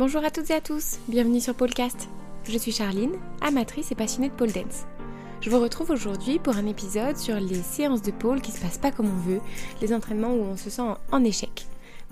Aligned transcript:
Bonjour 0.00 0.24
à 0.24 0.30
toutes 0.30 0.48
et 0.48 0.54
à 0.54 0.62
tous, 0.62 0.98
bienvenue 1.08 1.40
sur 1.40 1.54
Polecast. 1.54 2.08
Je 2.48 2.56
suis 2.56 2.72
Charline, 2.72 3.16
amatrice 3.42 3.92
et 3.92 3.94
passionnée 3.94 4.30
de 4.30 4.34
pole 4.34 4.50
dance. 4.50 4.86
Je 5.42 5.50
vous 5.50 5.60
retrouve 5.60 5.90
aujourd'hui 5.90 6.38
pour 6.38 6.56
un 6.56 6.66
épisode 6.66 7.18
sur 7.18 7.38
les 7.38 7.56
séances 7.56 8.00
de 8.00 8.10
pole 8.10 8.40
qui 8.40 8.50
se 8.50 8.62
passent 8.62 8.78
pas 8.78 8.92
comme 8.92 9.10
on 9.10 9.28
veut, 9.28 9.40
les 9.82 9.92
entraînements 9.92 10.32
où 10.32 10.40
on 10.40 10.56
se 10.56 10.70
sent 10.70 10.88
en 11.12 11.22
échec. 11.22 11.66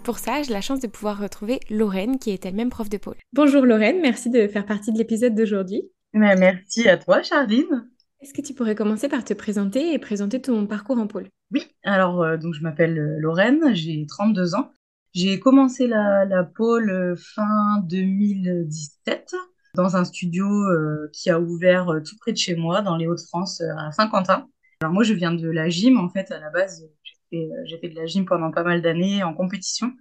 Pour 0.04 0.18
ça, 0.18 0.42
j'ai 0.42 0.52
la 0.52 0.60
chance 0.60 0.80
de 0.80 0.86
pouvoir 0.86 1.18
retrouver 1.18 1.60
Lorraine 1.70 2.18
qui 2.18 2.28
est 2.30 2.44
elle-même 2.44 2.68
prof 2.68 2.90
de 2.90 2.98
pole. 2.98 3.16
Bonjour 3.32 3.64
Lorraine, 3.64 4.02
merci 4.02 4.28
de 4.28 4.46
faire 4.48 4.66
partie 4.66 4.92
de 4.92 4.98
l'épisode 4.98 5.34
d'aujourd'hui. 5.34 5.80
Merci 6.12 6.90
à 6.90 6.98
toi 6.98 7.22
Charline. 7.22 7.88
Est-ce 8.20 8.34
que 8.34 8.42
tu 8.42 8.52
pourrais 8.52 8.74
commencer 8.74 9.08
par 9.08 9.24
te 9.24 9.32
présenter 9.32 9.94
et 9.94 9.98
présenter 9.98 10.42
ton 10.42 10.66
parcours 10.66 10.98
en 10.98 11.06
pôle 11.06 11.28
Oui, 11.52 11.62
alors 11.84 12.22
euh, 12.22 12.36
donc 12.36 12.52
je 12.52 12.62
m'appelle 12.62 12.98
euh, 12.98 13.16
Lorraine, 13.18 13.74
j'ai 13.74 14.04
32 14.06 14.56
ans. 14.56 14.72
J'ai 15.18 15.40
commencé 15.40 15.88
la, 15.88 16.24
la 16.24 16.44
pôle 16.44 16.90
euh, 16.90 17.16
fin 17.16 17.82
2017 17.88 19.34
dans 19.74 19.96
un 19.96 20.04
studio 20.04 20.46
euh, 20.46 21.10
qui 21.12 21.28
a 21.28 21.40
ouvert 21.40 21.88
euh, 21.92 22.00
tout 22.00 22.16
près 22.20 22.30
de 22.30 22.36
chez 22.36 22.54
moi, 22.54 22.82
dans 22.82 22.96
les 22.96 23.08
Hauts-de-France, 23.08 23.60
à 23.78 23.90
Saint-Quentin. 23.90 24.48
Alors 24.80 24.92
moi, 24.92 25.02
je 25.02 25.14
viens 25.14 25.32
de 25.32 25.50
la 25.50 25.68
gym, 25.70 25.98
en 25.98 26.08
fait, 26.08 26.30
à 26.30 26.38
la 26.38 26.50
base, 26.50 26.88
j'ai 27.32 27.78
fait, 27.80 27.88
de 27.88 27.96
la 27.96 28.06
gym 28.06 28.26
pendant 28.26 28.52
pas 28.52 28.62
mal 28.62 28.80
d'années 28.80 29.24
en 29.24 29.34
compétition. 29.34 29.92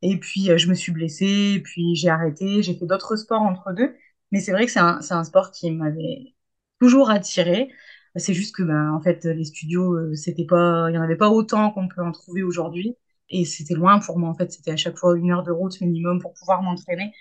Et 0.00 0.18
puis, 0.18 0.48
je 0.56 0.68
me 0.70 0.74
suis 0.74 0.90
blessée, 0.90 1.60
puis 1.62 1.94
j'ai 1.94 2.08
arrêté, 2.08 2.62
j'ai 2.62 2.74
fait 2.74 2.86
d'autres 2.86 3.16
sports 3.16 3.42
entre 3.42 3.74
deux. 3.74 3.94
Mais 4.30 4.40
c'est 4.40 4.52
vrai 4.52 4.64
que 4.64 4.72
c'est 4.72 4.80
un, 4.80 5.24
sport 5.24 5.50
qui 5.50 5.70
m'avait 5.70 6.34
toujours 6.80 7.10
attiré. 7.10 7.70
C'est 8.16 8.32
juste 8.32 8.56
que, 8.56 8.62
ben, 8.62 8.92
en 8.94 9.02
fait, 9.02 9.26
les 9.26 9.44
studios, 9.44 9.98
il 10.14 10.94
y 10.94 10.98
en 10.98 11.02
avait 11.02 11.16
pas 11.16 11.28
autant 11.28 11.70
qu'on 11.72 11.88
peut 11.88 12.02
en 12.02 12.12
trouver 12.12 12.42
aujourd'hui 12.42 12.96
et 13.32 13.44
c'était 13.44 13.74
loin 13.74 13.98
pour 13.98 14.18
moi 14.18 14.28
en 14.30 14.34
fait. 14.34 14.52
C'était 14.52 14.70
à 14.72 14.76
chaque 14.76 14.96
fois 14.98 15.16
une 15.16 15.30
heure 15.32 15.42
de 15.42 15.50
route 15.50 15.80
minimum 15.80 16.20
pour 16.20 16.34
pouvoir 16.34 16.62
m'entraîner. 16.62 17.12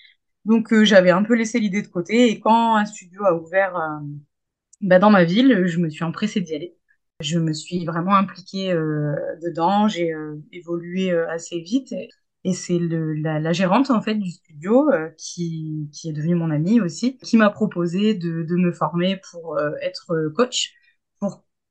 Donc 0.45 0.73
euh, 0.73 0.85
j'avais 0.85 1.11
un 1.11 1.23
peu 1.23 1.35
laissé 1.35 1.59
l'idée 1.59 1.81
de 1.81 1.87
côté. 1.87 2.29
Et 2.29 2.39
quand 2.39 2.75
un 2.75 2.85
studio 2.85 3.25
a 3.25 3.33
ouvert 3.33 3.75
euh, 3.77 3.99
bah, 4.81 4.99
dans 4.99 5.09
ma 5.09 5.23
ville 5.23 5.65
je 5.67 5.79
me 5.79 5.89
suis 5.89 6.03
empressée 6.03 6.41
d'y 6.41 6.55
aller. 6.55 6.77
Je 7.21 7.39
me 7.39 7.53
suis 7.53 7.85
vraiment 7.85 8.15
impliquée 8.15 8.71
euh, 8.73 9.15
dedans. 9.43 9.87
J'ai 9.87 10.11
évolué 10.51 11.11
assez 11.11 11.59
vite. 11.61 11.93
Et, 12.43 12.53
c'est 12.53 12.79
la, 12.79 13.39
la, 13.39 13.53
gérante 13.53 13.91
en 13.91 14.01
fait 14.01 14.15
du 14.15 14.31
studio 14.31 14.89
qui, 15.15 15.87
qui 15.93 16.09
est 16.09 16.13
devenue 16.13 16.33
mon 16.33 16.49
amie 16.49 16.81
aussi 16.81 17.17
qui 17.17 17.37
m'a 17.37 17.51
proposé 17.51 18.15
de, 18.15 18.41
de 18.41 18.55
me 18.55 18.71
former 18.71 19.21
pour 19.29 19.59
être 19.83 20.31
coach 20.35 20.73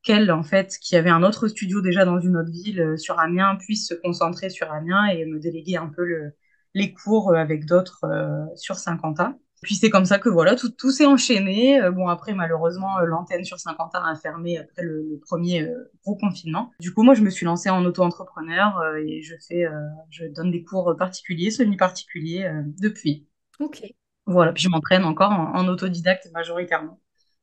qu'elle, 0.02 0.30
en 0.30 0.42
fait, 0.42 0.78
qui 0.80 0.96
avait 0.96 1.10
un 1.10 1.22
autre 1.22 1.48
studio 1.48 1.80
déjà 1.80 2.04
dans 2.04 2.20
une 2.20 2.36
autre 2.36 2.50
ville 2.50 2.80
euh, 2.80 2.96
sur 2.96 3.18
Amiens, 3.18 3.56
puisse 3.56 3.88
se 3.88 3.94
concentrer 3.94 4.50
sur 4.50 4.70
Amiens 4.72 5.06
et 5.06 5.24
me 5.26 5.38
déléguer 5.38 5.76
un 5.76 5.88
peu 5.88 6.04
le, 6.04 6.32
les 6.74 6.92
cours 6.92 7.30
euh, 7.30 7.34
avec 7.34 7.66
d'autres 7.66 8.04
euh, 8.04 8.44
sur 8.56 8.76
Saint-Quentin. 8.76 9.36
Puis 9.62 9.74
c'est 9.74 9.90
comme 9.90 10.06
ça 10.06 10.18
que 10.18 10.30
voilà, 10.30 10.56
tout, 10.56 10.70
tout 10.70 10.90
s'est 10.90 11.04
enchaîné. 11.04 11.78
bon, 11.90 12.08
après, 12.08 12.32
malheureusement, 12.32 12.98
l'antenne 13.00 13.44
sur 13.44 13.58
Saint-Quentin 13.60 14.02
a 14.02 14.16
fermé 14.16 14.56
après 14.56 14.82
le, 14.82 15.20
premier 15.26 15.68
gros 16.02 16.16
confinement. 16.16 16.70
Du 16.80 16.94
coup, 16.94 17.02
moi, 17.02 17.12
je 17.12 17.20
me 17.20 17.28
suis 17.28 17.44
lancée 17.44 17.68
en 17.68 17.84
auto-entrepreneur 17.84 18.96
et 18.96 19.20
je 19.20 19.34
fais, 19.46 19.66
je 20.08 20.24
donne 20.34 20.50
des 20.50 20.64
cours 20.64 20.96
particuliers, 20.96 21.50
semi-particuliers 21.50 22.50
depuis. 22.80 23.28
Ok. 23.58 23.82
Voilà, 24.24 24.54
puis 24.54 24.62
je 24.62 24.70
m'entraîne 24.70 25.04
encore 25.04 25.32
en, 25.32 25.54
en 25.54 25.68
autodidacte 25.68 26.30
majoritairement. 26.32 26.98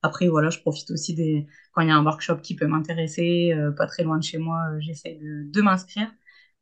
Après, 0.07 0.27
voilà, 0.27 0.49
je 0.49 0.59
profite 0.59 0.89
aussi 0.91 1.13
des 1.13 1.45
quand 1.73 1.81
il 1.81 1.89
y 1.89 1.91
a 1.91 1.95
un 1.95 2.03
workshop 2.03 2.37
qui 2.37 2.55
peut 2.55 2.67
m'intéresser, 2.67 3.53
euh, 3.53 3.71
pas 3.71 3.85
très 3.87 4.03
loin 4.03 4.17
de 4.17 4.23
chez 4.23 4.37
moi, 4.37 4.57
euh, 4.71 4.77
j'essaie 4.79 5.19
de, 5.21 5.43
de 5.51 5.61
m'inscrire. 5.61 6.11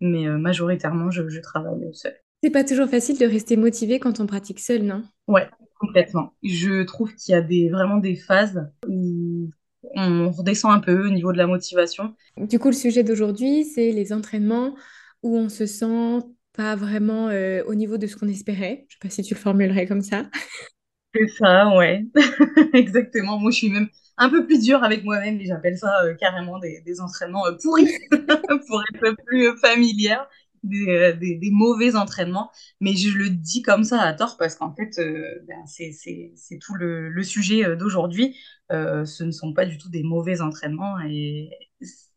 Mais 0.02 0.28
euh, 0.28 0.38
majoritairement, 0.38 1.10
je, 1.12 1.30
je 1.30 1.40
travaille 1.40 1.90
seule. 1.94 2.18
C'est 2.44 2.50
pas 2.50 2.64
toujours 2.64 2.90
facile 2.90 3.18
de 3.18 3.26
rester 3.26 3.56
motivé 3.58 4.00
quand 4.00 4.20
on 4.20 4.28
pratique 4.28 4.60
seul, 4.60 4.84
non? 4.84 5.04
Ouais, 5.28 5.50
complètement. 5.80 6.34
Je 6.44 6.84
trouve 6.84 7.14
qu'il 7.16 7.32
y 7.32 7.36
a 7.36 7.42
des, 7.42 7.70
vraiment 7.70 7.98
des 7.98 8.16
phases 8.16 8.70
où 8.88 9.50
on 9.96 10.32
redescend 10.32 10.74
un 10.74 10.80
peu 10.80 11.08
au 11.08 11.10
niveau 11.10 11.32
de 11.32 11.38
la 11.38 11.48
motivation. 11.48 12.16
Du 12.38 12.60
coup, 12.60 12.68
le 12.68 12.74
sujet 12.74 13.04
d'aujourd'hui, 13.04 13.64
c'est 13.64 13.92
les 13.92 14.12
entraînements 14.12 14.76
où 15.24 15.38
on 15.38 15.50
se 15.50 15.66
sent 15.66 16.20
pas 16.54 16.76
vraiment 16.76 17.30
au 17.68 17.76
niveau 17.76 17.98
de 17.98 18.08
ce 18.08 18.16
qu'on 18.16 18.28
espérait. 18.28 18.86
Je 18.90 18.96
sais 18.96 19.00
pas 19.02 19.10
si 19.10 19.24
tu 19.24 19.34
le 19.34 19.40
formulerais 19.40 19.88
comme 19.88 20.02
ça. 20.02 20.26
C'est 21.16 21.28
ça, 21.28 21.76
ouais. 21.76 22.06
Exactement. 22.74 23.40
Moi, 23.40 23.52
je 23.52 23.58
suis 23.58 23.70
même 23.70 23.90
un 24.18 24.30
peu 24.30 24.46
plus 24.46 24.62
dure 24.62 24.84
avec 24.84 25.04
moi-même 25.04 25.40
et 25.40 25.46
j'appelle 25.46 25.78
ça 25.78 26.04
euh, 26.04 26.14
carrément 26.16 26.60
des, 26.60 27.02
entraînements 27.02 27.46
euh, 27.48 27.54
pourris 27.62 27.88
pour 28.68 28.84
être 28.94 29.16
plus 29.26 29.50
euh, 29.50 29.56
familière. 29.58 30.28
Des, 30.64 31.14
des, 31.14 31.52
mauvais 31.52 31.96
entraînements, 31.96 32.50
mais 32.82 32.96
je 32.96 33.16
le 33.16 33.30
dis 33.30 33.62
comme 33.62 33.84
ça 33.84 34.02
à 34.02 34.14
tort 34.14 34.36
parce 34.36 34.56
qu'en 34.56 34.74
fait, 34.74 35.00
ben, 35.48 35.64
c'est 35.68 36.58
tout 36.60 36.74
le, 36.74 37.22
sujet 37.22 37.76
d'aujourd'hui. 37.76 38.36
ce 38.72 39.24
ne 39.24 39.30
sont 39.30 39.54
pas 39.54 39.68
du 39.68 39.78
tout 39.78 39.90
des 39.90 40.02
mauvais 40.02 40.42
entraînements 40.42 41.00
et 41.08 41.52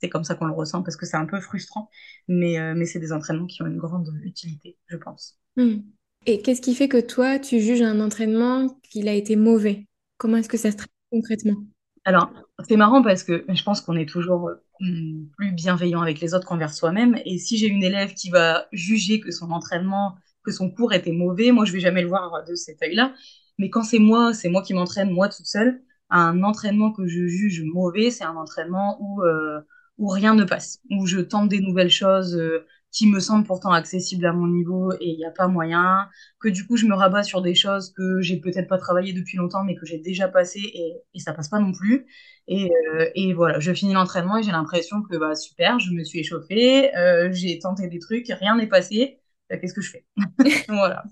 c'est 0.01 0.09
comme 0.09 0.25
ça 0.25 0.35
qu'on 0.35 0.47
le 0.47 0.55
ressent 0.55 0.83
parce 0.83 0.97
que 0.97 1.05
c'est 1.05 1.19
un 1.19 1.27
peu 1.27 1.43
frustrant, 1.43 1.91
mais, 2.27 2.57
mais 2.75 2.87
c'est 2.87 3.01
des 3.01 3.13
entraînements 3.13 3.45
qui 3.45 3.61
ont 3.61 3.67
une 3.67 3.77
grande 3.77 4.19
utilité, 4.25 4.79
je 4.87 4.97
pense. 4.97 5.39
Mmh. 5.59 5.81
Et 6.27 6.43
qu'est-ce 6.43 6.61
qui 6.61 6.75
fait 6.75 6.89
que 6.89 7.01
toi, 7.01 7.39
tu 7.39 7.61
juges 7.61 7.83
un 7.83 8.01
entraînement 8.01 8.69
qu'il 8.83 9.09
a 9.09 9.15
été 9.15 9.37
mauvais? 9.37 9.87
Comment 10.19 10.39
est-ce 10.39 10.49
que 10.49 10.59
ça 10.59 10.71
se 10.71 10.77
traite 10.77 10.91
concrètement? 11.11 11.56
Alors, 12.05 12.31
c'est 12.69 12.77
marrant 12.77 13.03
parce 13.03 13.23
que 13.23 13.45
je 13.49 13.62
pense 13.62 13.81
qu'on 13.81 13.97
est 13.97 14.09
toujours 14.09 14.51
hmm, 14.81 15.27
plus 15.37 15.53
bienveillant 15.53 16.01
avec 16.01 16.21
les 16.21 16.34
autres 16.34 16.47
qu'envers 16.47 16.73
soi-même. 16.73 17.19
Et 17.25 17.39
si 17.39 17.56
j'ai 17.59 17.67
une 17.67 17.83
élève 17.83 18.15
qui 18.15 18.31
va 18.31 18.67
juger 18.73 19.21
que 19.21 19.31
son 19.31 19.51
entraînement, 19.51 20.17
que 20.45 20.51
son 20.51 20.71
cours 20.71 20.93
était 20.93 21.12
mauvais, 21.12 21.53
moi, 21.53 21.65
je 21.65 21.73
vais 21.73 21.81
jamais 21.81 22.03
le 22.03 22.09
voir 22.09 22.45
de 22.47 22.55
cet 22.55 22.83
œil-là. 22.83 23.15
Mais 23.59 23.71
quand 23.71 23.83
c'est 23.83 23.99
moi, 23.99 24.33
c'est 24.33 24.49
moi 24.49 24.62
qui 24.62 24.75
m'entraîne, 24.75 25.11
moi 25.11 25.29
toute 25.29 25.47
seule, 25.47 25.83
un 26.11 26.43
entraînement 26.43 26.93
que 26.93 27.06
je 27.06 27.27
juge 27.27 27.62
mauvais, 27.62 28.11
c'est 28.11 28.25
un 28.25 28.37
entraînement 28.37 28.97
où, 29.00 29.23
euh, 29.23 29.61
où 29.99 30.09
rien 30.09 30.35
ne 30.35 30.45
passe, 30.45 30.81
où 30.91 31.06
je 31.06 31.21
tente 31.21 31.49
des 31.49 31.61
nouvelles 31.61 31.91
choses, 31.91 32.37
euh, 32.37 32.65
qui 32.93 33.06
me 33.06 33.21
semble 33.21 33.47
pourtant 33.47 33.72
accessible 33.72 34.26
à 34.26 34.32
mon 34.32 34.47
niveau 34.49 34.93
et 34.94 35.06
il 35.10 35.16
n'y 35.16 35.25
a 35.25 35.31
pas 35.31 35.49
moyen, 35.49 36.09
que 36.41 36.49
du 36.49 36.66
coup 36.66 36.76
je 36.76 36.87
me 36.87 36.94
rabats 36.94 37.22
sur 37.22 37.43
des 37.43 37.54
choses 37.54 37.93
que 37.97 38.21
j'ai 38.22 38.38
peut-être 38.41 38.69
pas 38.69 38.78
travaillé 38.78 39.12
depuis 39.12 39.37
longtemps 39.37 39.62
mais 39.65 39.75
que 39.76 39.87
j'ai 39.87 39.99
déjà 39.99 40.28
passé 40.28 40.60
et, 40.60 40.94
et 41.15 41.19
ça 41.21 41.32
passe 41.32 41.49
pas 41.49 41.59
non 41.60 41.72
plus. 41.72 42.06
Et, 42.49 42.71
euh, 42.97 43.10
et 43.15 43.34
voilà, 43.34 43.60
je 43.60 43.72
finis 43.75 43.93
l'entraînement 43.93 44.38
et 44.38 44.43
j'ai 44.43 44.53
l'impression 44.53 45.03
que 45.03 45.16
bah 45.16 45.34
super, 45.34 45.78
je 45.81 45.91
me 45.93 46.03
suis 46.04 46.21
échauffée, 46.21 46.94
euh, 46.97 47.28
j'ai 47.32 47.59
tenté 47.59 47.88
des 47.88 47.99
trucs, 47.99 48.26
rien 48.28 48.56
n'est 48.56 48.66
passé. 48.66 49.20
Bah, 49.50 49.56
qu'est-ce 49.59 49.75
que 49.75 49.81
je 49.82 49.91
fais? 49.91 50.06
Voilà. 50.69 51.05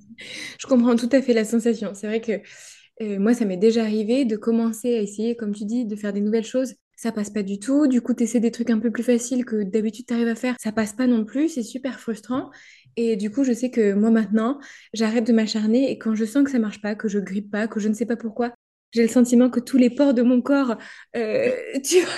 Je 0.61 0.67
comprends 0.67 0.97
tout 0.97 1.09
à 1.13 1.23
fait 1.23 1.33
la 1.35 1.45
sensation. 1.45 1.93
C'est 1.95 2.07
vrai 2.07 2.21
que 2.21 2.41
euh, 3.03 3.19
moi, 3.19 3.35
ça 3.35 3.45
m'est 3.45 3.57
déjà 3.57 3.83
arrivé 3.83 4.25
de 4.25 4.37
commencer 4.37 4.97
à 4.97 5.01
essayer, 5.01 5.37
comme 5.37 5.55
tu 5.55 5.65
dis, 5.65 5.87
de 5.87 5.97
faire 5.97 6.13
des 6.13 6.21
nouvelles 6.21 6.45
choses 6.45 6.75
ça 6.97 7.13
passe 7.13 7.31
pas 7.31 7.43
du 7.43 7.59
tout. 7.59 7.87
Du 7.87 8.01
coup, 8.01 8.15
tu 8.15 8.25
essaies 8.25 8.41
des 8.41 8.51
trucs 8.51 8.71
un 8.71 8.79
peu 8.79 8.91
plus 8.91 9.03
faciles 9.03 9.45
que 9.45 9.63
d'habitude 9.63 10.07
tu 10.07 10.15
arrives 10.15 10.29
à 10.29 10.35
faire, 10.35 10.57
ça 10.61 10.73
passe 10.73 10.93
pas 10.93 11.07
non 11.07 11.25
plus, 11.25 11.49
c'est 11.51 11.63
super 11.63 12.01
frustrant. 12.01 12.51
Et 12.97 13.17
du 13.17 13.31
coup, 13.31 13.45
je 13.45 13.53
sais 13.53 13.71
que 13.71 13.93
moi 13.93 14.11
maintenant, 14.11 14.59
j'arrête 14.95 15.27
de 15.27 15.33
m'acharner 15.33 15.91
et 15.91 15.99
quand 15.99 16.15
je 16.15 16.25
sens 16.25 16.45
que 16.45 16.51
ça 16.51 16.59
marche 16.59 16.81
pas, 16.81 16.95
que 16.95 17.09
je 17.09 17.19
grippe 17.19 17.51
pas, 17.51 17.69
que 17.69 17.79
je 17.81 17.89
ne 17.89 17.95
sais 17.95 18.07
pas 18.07 18.17
pourquoi, 18.17 18.55
j'ai 18.93 19.03
le 19.03 19.09
sentiment 19.09 19.51
que 19.51 19.61
tous 19.61 19.77
les 19.77 19.91
pores 19.91 20.15
de 20.15 20.23
mon 20.23 20.41
corps, 20.41 20.77
euh, 21.17 21.51
tu 21.85 22.01
vois, 22.01 22.13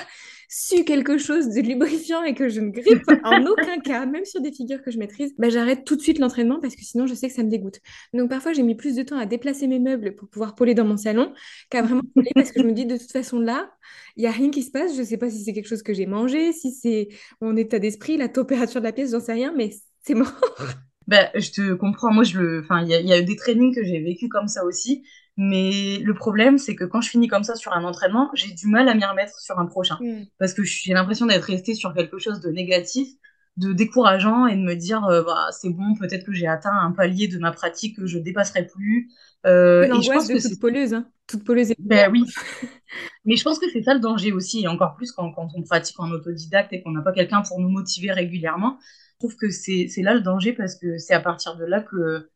su 0.48 0.84
quelque 0.84 1.18
chose 1.18 1.48
de 1.48 1.60
lubrifiant 1.60 2.24
et 2.24 2.34
que 2.34 2.48
je 2.48 2.60
ne 2.60 2.70
grippe 2.70 3.04
en 3.24 3.44
aucun 3.44 3.78
cas, 3.80 4.06
même 4.06 4.24
sur 4.24 4.40
des 4.40 4.50
figures 4.50 4.82
que 4.82 4.90
je 4.90 4.98
maîtrise, 4.98 5.34
bah, 5.38 5.50
j'arrête 5.50 5.84
tout 5.84 5.94
de 5.94 6.00
suite 6.00 6.18
l'entraînement 6.18 6.58
parce 6.60 6.74
que 6.74 6.82
sinon 6.82 7.06
je 7.06 7.14
sais 7.14 7.28
que 7.28 7.34
ça 7.34 7.42
me 7.42 7.50
dégoûte. 7.50 7.80
Donc 8.14 8.30
parfois 8.30 8.54
j'ai 8.54 8.62
mis 8.62 8.74
plus 8.74 8.96
de 8.96 9.02
temps 9.02 9.18
à 9.18 9.26
déplacer 9.26 9.66
mes 9.66 9.78
meubles 9.78 10.14
pour 10.16 10.28
pouvoir 10.28 10.54
poler 10.54 10.74
dans 10.74 10.86
mon 10.86 10.96
salon 10.96 11.32
qu'à 11.70 11.82
vraiment 11.82 12.02
poler 12.14 12.30
parce 12.34 12.50
que 12.50 12.62
je 12.62 12.66
me 12.66 12.72
dis 12.72 12.86
de 12.86 12.96
toute 12.96 13.12
façon 13.12 13.38
là, 13.38 13.70
il 14.16 14.22
n'y 14.22 14.26
a 14.26 14.32
rien 14.32 14.50
qui 14.50 14.62
se 14.62 14.70
passe. 14.70 14.94
Je 14.94 15.00
ne 15.00 15.06
sais 15.06 15.18
pas 15.18 15.28
si 15.28 15.44
c'est 15.44 15.52
quelque 15.52 15.68
chose 15.68 15.82
que 15.82 15.92
j'ai 15.92 16.06
mangé, 16.06 16.52
si 16.52 16.72
c'est 16.72 17.08
mon 17.42 17.54
état 17.56 17.78
d'esprit, 17.78 18.16
la 18.16 18.28
température 18.28 18.80
de 18.80 18.86
la 18.86 18.92
pièce, 18.92 19.10
j'en 19.12 19.20
sais 19.20 19.34
rien, 19.34 19.52
mais 19.54 19.70
c'est 20.02 20.14
mort. 20.14 20.32
Ben, 21.08 21.30
je 21.34 21.50
te 21.50 21.72
comprends. 21.72 22.12
Moi, 22.12 22.22
je 22.22 22.38
le, 22.38 22.60
enfin, 22.60 22.82
il 22.82 22.88
y, 22.88 23.08
y, 23.08 23.12
a 23.14 23.18
eu 23.18 23.24
des 23.24 23.34
trainings 23.34 23.74
que 23.74 23.82
j'ai 23.82 23.98
vécu 23.98 24.28
comme 24.28 24.46
ça 24.46 24.62
aussi. 24.66 25.04
Mais 25.40 25.98
le 26.02 26.14
problème, 26.14 26.58
c'est 26.58 26.74
que 26.74 26.84
quand 26.84 27.00
je 27.00 27.10
finis 27.10 27.28
comme 27.28 27.44
ça 27.44 27.54
sur 27.54 27.72
un 27.72 27.84
entraînement, 27.84 28.28
j'ai 28.34 28.52
du 28.52 28.66
mal 28.66 28.88
à 28.88 28.94
m'y 28.94 29.04
remettre 29.04 29.38
sur 29.38 29.56
un 29.60 29.66
prochain. 29.66 29.96
Mm. 30.00 30.24
Parce 30.36 30.52
que 30.52 30.64
j'ai 30.64 30.92
l'impression 30.92 31.26
d'être 31.26 31.44
restée 31.44 31.74
sur 31.74 31.94
quelque 31.94 32.18
chose 32.18 32.40
de 32.40 32.50
négatif, 32.50 33.08
de 33.56 33.72
décourageant 33.72 34.48
et 34.48 34.56
de 34.56 34.62
me 34.62 34.74
dire, 34.74 35.04
euh, 35.04 35.22
bah, 35.22 35.46
c'est 35.52 35.70
bon, 35.70 35.94
peut-être 35.94 36.26
que 36.26 36.32
j'ai 36.32 36.48
atteint 36.48 36.72
un 36.72 36.90
palier 36.90 37.28
de 37.28 37.38
ma 37.38 37.52
pratique 37.52 37.96
que 37.96 38.06
je 38.06 38.18
dépasserai 38.18 38.66
plus. 38.66 39.12
Euh, 39.46 39.84
et 39.84 40.02
je 40.02 40.10
pense 40.10 40.26
que 40.26 40.42
toute 40.42 40.58
poleuse, 40.58 40.92
hein. 40.92 41.06
toute 41.28 41.44
poleuse. 41.44 41.72
Ben 41.78 42.10
oui. 42.10 42.24
Mais 43.24 43.36
je 43.36 43.44
pense 43.44 43.60
que 43.60 43.70
c'est 43.72 43.82
ça 43.82 43.94
le 43.94 44.00
danger 44.00 44.32
aussi, 44.32 44.64
et 44.64 44.66
encore 44.66 44.96
plus 44.96 45.12
quand, 45.12 45.30
quand 45.30 45.50
on 45.54 45.62
pratique 45.62 46.00
en 46.00 46.10
autodidacte 46.10 46.72
et 46.72 46.82
qu'on 46.82 46.90
n'a 46.90 47.02
pas 47.02 47.12
quelqu'un 47.12 47.42
pour 47.42 47.60
nous 47.60 47.68
motiver 47.68 48.10
régulièrement. 48.10 48.76
Je 49.20 49.26
trouve 49.26 49.36
que 49.36 49.50
c'est 49.50 49.88
là 49.98 50.14
le 50.14 50.20
danger 50.20 50.52
parce 50.52 50.74
que 50.74 50.98
c'est 50.98 51.14
à 51.14 51.20
partir 51.20 51.56
de 51.56 51.64
là 51.64 51.80
que 51.80 52.28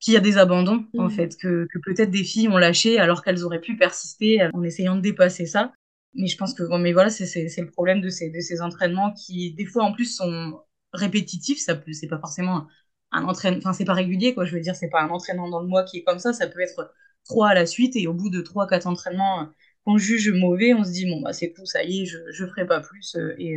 qu'il 0.00 0.14
y 0.14 0.16
a 0.16 0.20
des 0.20 0.38
abandons, 0.38 0.86
en 0.98 1.06
mmh. 1.06 1.10
fait, 1.10 1.36
que, 1.36 1.66
que 1.72 1.78
peut-être 1.78 2.10
des 2.10 2.24
filles 2.24 2.48
ont 2.48 2.58
lâché 2.58 2.98
alors 2.98 3.22
qu'elles 3.22 3.44
auraient 3.44 3.60
pu 3.60 3.76
persister 3.76 4.48
en 4.52 4.62
essayant 4.62 4.96
de 4.96 5.00
dépasser 5.00 5.46
ça. 5.46 5.72
Mais 6.14 6.26
je 6.26 6.36
pense 6.36 6.54
que, 6.54 6.62
bon, 6.62 6.78
mais 6.78 6.92
voilà, 6.92 7.10
c'est 7.10 7.24
le 7.58 7.70
problème 7.70 8.00
de 8.00 8.08
ces, 8.08 8.30
de 8.30 8.40
ces 8.40 8.60
entraînements 8.60 9.12
qui, 9.12 9.52
des 9.54 9.66
fois, 9.66 9.84
en 9.84 9.92
plus, 9.92 10.16
sont 10.16 10.60
répétitifs. 10.92 11.58
Ça 11.58 11.80
c'est 11.92 12.08
pas 12.08 12.18
forcément 12.18 12.66
un 13.12 13.24
entraînement, 13.24 13.58
enfin, 13.58 13.72
c'est 13.72 13.84
pas 13.84 13.94
régulier, 13.94 14.34
quoi. 14.34 14.44
Je 14.44 14.54
veux 14.54 14.60
dire, 14.60 14.74
c'est 14.76 14.88
pas 14.88 15.02
un 15.02 15.08
entraînement 15.08 15.48
dans 15.48 15.60
le 15.60 15.68
mois 15.68 15.84
qui 15.84 15.98
est 15.98 16.04
comme 16.04 16.18
ça. 16.18 16.32
Ça 16.32 16.46
peut 16.46 16.60
être 16.60 16.92
trois 17.24 17.48
à 17.48 17.54
la 17.54 17.66
suite 17.66 17.96
et 17.96 18.06
au 18.06 18.14
bout 18.14 18.30
de 18.30 18.40
trois, 18.40 18.66
quatre 18.66 18.86
entraînements 18.86 19.48
qu'on 19.84 19.98
juge 19.98 20.30
mauvais, 20.30 20.74
on 20.74 20.84
se 20.84 20.90
dit, 20.90 21.06
bon, 21.06 21.20
bah, 21.22 21.32
c'est 21.32 21.52
tout, 21.52 21.64
ça 21.66 21.84
y 21.84 22.02
est, 22.02 22.06
je, 22.06 22.18
je 22.32 22.46
ferai 22.46 22.66
pas 22.66 22.80
plus 22.80 23.16
et, 23.38 23.56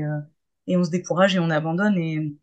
et 0.67 0.77
on 0.77 0.83
se 0.83 0.91
décourage 0.91 1.35
et 1.35 1.39
on 1.39 1.49
abandonne 1.49 1.97
et, 1.97 2.35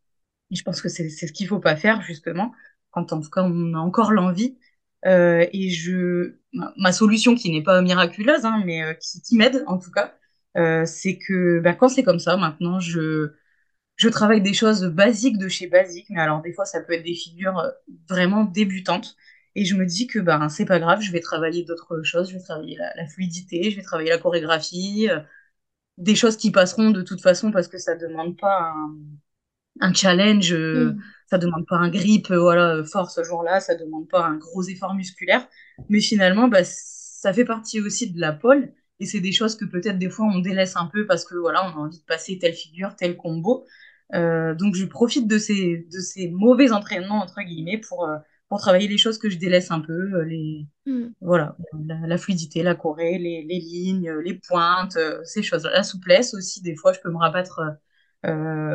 je 0.51 0.63
pense 0.63 0.81
que 0.81 0.89
c'est 0.89 1.09
ce 1.09 1.33
qu'il 1.33 1.49
faut 1.49 1.59
pas 1.59 1.77
faire, 1.77 2.03
justement, 2.03 2.53
quand 2.97 3.13
en 3.13 3.21
tout 3.21 3.31
cas 3.31 3.43
on 3.43 3.75
a 3.75 3.79
encore 3.79 4.13
l'envie. 4.13 4.59
Euh, 5.07 5.47
et 5.53 5.71
je, 5.71 6.37
ma, 6.53 6.93
solution 6.93 7.35
qui 7.35 7.51
n'est 7.51 7.63
pas 7.63 7.81
miraculeuse, 7.83 8.45
hein, 8.45 8.63
mais 8.65 8.83
euh, 8.83 8.95
qui, 8.95 9.21
qui 9.23 9.37
m'aide 9.37 9.63
en 9.67 9.79
tout 9.79 9.91
cas, 9.93 10.15
euh, 10.57 10.85
c'est 10.87 11.19
que 11.19 11.61
bah, 11.61 11.75
quand 11.75 11.89
c'est 11.89 12.03
comme 12.03 12.19
ça, 12.19 12.37
maintenant, 12.37 12.81
je, 12.81 13.33
je 13.97 14.09
travaille 14.09 14.43
des 14.43 14.55
choses 14.55 14.85
basiques 14.87 15.39
de 15.39 15.49
chez 15.49 15.69
basique, 15.69 16.07
mais 16.11 16.21
alors 16.21 16.43
des 16.43 16.53
fois 16.53 16.65
ça 16.65 16.81
peut 16.83 16.95
être 16.95 17.05
des 17.05 17.15
figures 17.15 17.63
vraiment 18.09 18.45
débutantes. 18.45 19.17
Et 19.55 19.65
je 19.65 19.75
me 19.77 19.87
dis 19.87 20.07
que 20.07 20.19
ben 20.19 20.49
c'est 20.49 20.67
pas 20.67 20.79
grave, 20.81 21.01
je 21.01 21.13
vais 21.13 21.21
travailler 21.21 21.65
d'autres 21.65 22.03
choses, 22.03 22.31
je 22.31 22.37
vais 22.37 22.43
travailler 22.43 22.77
la, 22.77 22.95
la, 22.97 23.07
fluidité, 23.09 23.71
je 23.71 23.77
vais 23.77 23.83
travailler 23.83 24.11
la 24.11 24.19
chorégraphie, 24.19 25.09
des 25.99 26.15
choses 26.15 26.37
qui 26.37 26.51
passeront 26.51 26.91
de 26.91 27.03
toute 27.03 27.23
façon 27.23 27.51
parce 27.53 27.69
que 27.69 27.79
ça 27.79 27.97
demande 27.97 28.37
pas 28.39 28.73
un, 28.75 28.95
un 29.81 29.93
challenge, 29.93 30.55
mm. 30.55 30.99
ça 31.31 31.39
demande 31.39 31.67
pas 31.67 31.77
un 31.77 31.91
grip, 31.91 32.33
voilà, 32.33 32.83
fort 32.85 33.11
ce 33.11 33.23
jour-là, 33.23 33.61
ça 33.61 33.75
demande 33.75 34.09
pas 34.09 34.25
un 34.25 34.37
gros 34.37 34.63
effort 34.63 34.95
musculaire, 34.95 35.47
mais 35.89 36.01
finalement, 36.01 36.49
bah, 36.49 36.65
ça 36.65 37.33
fait 37.33 37.45
partie 37.45 37.81
aussi 37.81 38.11
de 38.11 38.21
la 38.21 38.33
pole, 38.33 38.73
et 39.01 39.07
c'est 39.07 39.21
des 39.21 39.33
choses 39.33 39.57
que 39.57 39.65
peut-être 39.65 39.99
des 39.99 40.09
fois 40.09 40.27
on 40.27 40.39
délaisse 40.39 40.77
un 40.77 40.87
peu 40.87 41.07
parce 41.07 41.25
que 41.25 41.35
voilà, 41.37 41.65
on 41.67 41.79
a 41.79 41.83
envie 41.87 41.99
de 41.99 42.05
passer 42.05 42.39
telle 42.39 42.55
figure, 42.55 42.97
tel 42.97 43.17
combo. 43.17 43.67
Euh, 44.15 44.55
donc 44.55 44.75
je 44.75 44.85
profite 44.85 45.27
de 45.27 45.39
ces, 45.39 45.87
de 45.93 45.99
ces 45.99 46.29
mauvais 46.29 46.71
entraînements 46.71 47.21
entre 47.23 47.43
guillemets 47.43 47.79
pour, 47.79 48.09
euh, 48.09 48.17
pour 48.49 48.61
travailler 48.61 48.87
les 48.87 48.99
choses 48.99 49.19
que 49.19 49.29
je 49.29 49.37
délaisse 49.37 49.71
un 49.71 49.81
peu, 49.81 50.15
euh, 50.15 50.25
les, 50.25 50.67
mm. 50.87 51.09
voilà, 51.21 51.57
la, 51.89 52.17
fluidité, 52.17 52.63
la 52.63 52.75
choré, 52.75 53.19
les, 53.19 53.43
les 53.43 53.59
lignes, 53.59 54.11
les 54.25 54.35
pointes, 54.35 54.97
ces 55.25 55.43
choses, 55.43 55.65
la 55.65 55.83
souplesse 55.83 56.35
aussi. 56.35 56.63
Des 56.63 56.77
fois, 56.77 56.93
je 56.93 57.01
peux 57.01 57.11
me 57.11 57.19
rabattre 57.19 57.59
euh, 57.59 57.71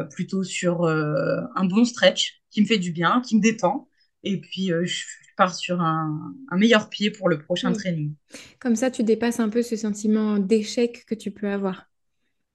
plutôt 0.10 0.44
sur 0.44 0.84
euh, 0.84 1.42
un 1.56 1.66
bon 1.66 1.86
stretch 1.86 2.42
qui 2.50 2.62
me 2.62 2.66
fait 2.66 2.78
du 2.78 2.92
bien, 2.92 3.22
qui 3.22 3.36
me 3.38 3.42
détend. 3.42 3.88
Et 4.24 4.40
puis, 4.40 4.72
euh, 4.72 4.86
je 4.86 5.06
pars 5.36 5.56
sur 5.56 5.82
un, 5.82 6.34
meilleur 6.56 6.90
pied 6.90 7.12
pour 7.12 7.28
le 7.28 7.40
prochain 7.40 7.74
training. 7.74 8.14
Comme 8.60 8.76
ça, 8.76 8.92
tu 8.92 9.04
dépasses 9.04 9.40
un 9.40 9.50
peu 9.50 9.62
ce 9.62 9.76
sentiment 9.76 10.38
d'échec 10.38 11.06
que 11.06 11.16
tu 11.16 11.32
peux 11.32 11.48
avoir. 11.48 11.90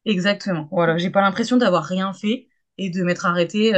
Exactement. 0.05 0.69
Voilà, 0.71 0.97
j'ai 0.99 1.11
pas 1.11 1.23
l'impression 1.23 1.57
d'avoir 1.57 1.85
rien 1.85 2.13
fait 2.13 2.49
et 2.79 2.91
de 2.91 3.03
m'être 3.03 3.27
arrêtée 3.27 3.73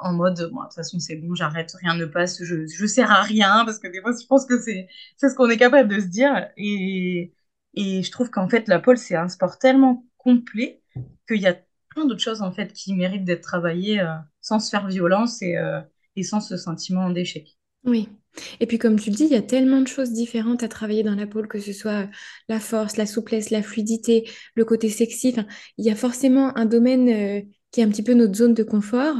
en 0.00 0.12
mode 0.12 0.50
bon, 0.52 0.60
de 0.60 0.64
toute 0.64 0.74
façon 0.74 0.98
c'est 0.98 1.14
bon 1.14 1.32
j'arrête 1.36 1.72
rien 1.80 1.94
ne 1.94 2.06
passe 2.06 2.42
je 2.42 2.66
je 2.66 2.86
sers 2.86 3.08
à 3.08 3.22
rien 3.22 3.64
parce 3.64 3.78
que 3.78 3.86
des 3.86 4.00
fois 4.00 4.10
je 4.20 4.26
pense 4.26 4.46
que 4.46 4.60
c'est 4.60 4.88
c'est 5.16 5.28
ce 5.28 5.36
qu'on 5.36 5.48
est 5.48 5.56
capable 5.56 5.88
de 5.88 6.00
se 6.00 6.06
dire 6.06 6.48
et 6.56 7.32
et 7.74 8.02
je 8.02 8.10
trouve 8.10 8.30
qu'en 8.30 8.48
fait 8.48 8.66
la 8.66 8.80
pole 8.80 8.98
c'est 8.98 9.14
un 9.14 9.28
sport 9.28 9.60
tellement 9.60 10.04
complet 10.18 10.82
qu'il 11.28 11.40
y 11.40 11.46
a 11.46 11.56
plein 11.94 12.06
d'autres 12.06 12.22
choses 12.22 12.42
en 12.42 12.52
fait 12.52 12.72
qui 12.72 12.94
méritent 12.94 13.24
d'être 13.24 13.42
travaillées 13.42 14.00
euh, 14.00 14.14
sans 14.40 14.60
se 14.60 14.70
faire 14.70 14.86
violence 14.88 15.42
et, 15.42 15.56
euh, 15.56 15.80
et 16.16 16.22
sans 16.22 16.40
ce 16.40 16.56
sentiment 16.56 17.10
d'échec. 17.10 17.56
Oui. 17.84 18.08
Et 18.60 18.66
puis 18.66 18.78
comme 18.78 18.98
tu 18.98 19.10
le 19.10 19.16
dis, 19.16 19.24
il 19.24 19.32
y 19.32 19.36
a 19.36 19.42
tellement 19.42 19.80
de 19.80 19.88
choses 19.88 20.12
différentes 20.12 20.62
à 20.62 20.68
travailler 20.68 21.02
dans 21.02 21.14
la 21.14 21.26
pole, 21.26 21.48
que 21.48 21.60
ce 21.60 21.72
soit 21.72 22.08
la 22.48 22.60
force, 22.60 22.96
la 22.96 23.04
souplesse, 23.04 23.50
la 23.50 23.62
fluidité, 23.62 24.28
le 24.54 24.64
côté 24.64 24.88
sexy. 24.88 25.34
Il 25.76 25.84
y 25.84 25.90
a 25.90 25.94
forcément 25.94 26.56
un 26.56 26.64
domaine 26.64 27.08
euh, 27.08 27.42
qui 27.70 27.80
est 27.80 27.84
un 27.84 27.88
petit 27.88 28.02
peu 28.02 28.14
notre 28.14 28.34
zone 28.34 28.54
de 28.54 28.62
confort. 28.62 29.16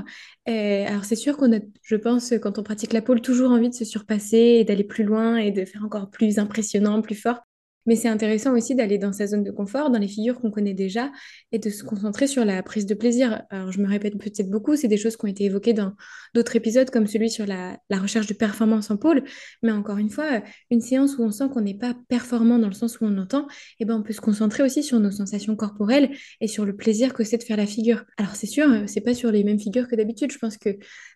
alors 0.47 1.05
c'est 1.05 1.17
sûr 1.17 1.37
qu'on 1.37 1.55
a, 1.55 1.61
je 1.83 1.97
pense, 1.97 2.35
quand 2.43 2.59
on 2.59 2.63
pratique 2.63 2.93
la 2.93 3.03
pole, 3.03 3.21
toujours 3.21 3.51
envie 3.51 3.71
de 3.71 3.75
se 3.75 3.85
surpasser 3.85 4.37
et 4.61 4.65
d'aller 4.65 4.85
plus 4.85 5.05
loin 5.05 5.37
et 5.37 5.51
de 5.51 5.65
faire 5.65 5.85
encore 5.85 6.11
plus 6.11 6.39
impressionnant, 6.39 7.01
plus 7.03 7.15
fort. 7.15 7.41
Mais 7.87 7.97
c'est 7.97 8.09
intéressant 8.09 8.55
aussi 8.57 8.75
d'aller 8.75 8.99
dans 8.99 9.13
sa 9.13 9.27
zone 9.27 9.43
de 9.43 9.51
confort, 9.51 9.91
dans 9.91 9.99
les 9.99 10.09
figures 10.09 10.41
qu'on 10.41 10.51
connaît 10.51 10.75
déjà, 10.75 11.11
et 11.51 11.59
de 11.59 11.71
se 11.71 11.83
concentrer 11.85 12.27
sur 12.27 12.45
la 12.45 12.63
prise 12.63 12.87
de 12.87 12.95
plaisir. 12.95 13.43
Alors, 13.51 13.73
je 13.73 13.81
me 13.81 13.89
répète 13.89 14.17
peut-être 14.19 14.51
beaucoup, 14.51 14.77
c'est 14.77 14.89
des 14.89 14.97
choses 14.97 15.17
qui 15.17 15.25
ont 15.25 15.29
été 15.29 15.45
évoquées 15.45 15.73
dans 15.73 15.95
d'autres 16.35 16.57
épisodes, 16.57 16.91
comme 16.91 17.07
celui 17.07 17.31
sur 17.31 17.47
la, 17.47 17.79
recherche 17.91 18.27
de 18.27 18.35
performance 18.35 18.91
en 18.91 18.97
pôle. 18.97 19.23
Mais 19.63 19.73
encore 19.73 19.99
une 19.99 20.11
fois, 20.11 20.43
une 20.71 20.81
séance 20.81 21.19
où 21.19 21.23
on 21.23 21.31
sent 21.31 21.45
qu'on 21.53 21.61
n'est 21.61 21.79
pas 21.79 21.95
performant 22.09 22.59
dans 22.59 22.69
le 22.69 22.75
sens 22.75 23.01
où 23.01 23.05
on 23.05 23.19
entend, 23.19 23.47
eh 23.81 23.85
ben, 23.85 23.97
on 23.97 24.03
peut 24.03 24.13
se 24.13 24.21
concentrer 24.21 24.63
aussi 24.63 24.83
sur 24.83 24.99
nos 25.01 25.11
sensations 25.11 25.57
corporelles 25.57 26.11
et 26.41 26.49
sur 26.49 26.65
le 26.65 26.75
plaisir 26.77 27.15
que 27.15 27.25
c'est 27.25 27.39
de 27.39 27.43
faire 27.43 27.57
la 27.57 27.67
figure. 27.67 28.05
Alors, 28.17 28.35
c'est 28.35 28.47
sûr, 28.47 28.69
c'est 28.87 29.01
pas 29.01 29.15
sur 29.15 29.31
les 29.31 29.45
mêmes 29.45 29.61
figures 29.61 29.89
que 29.89 29.97
d'habitude. 29.97 30.33
Je 30.33 30.39
pense 30.39 30.57
que 30.57 30.71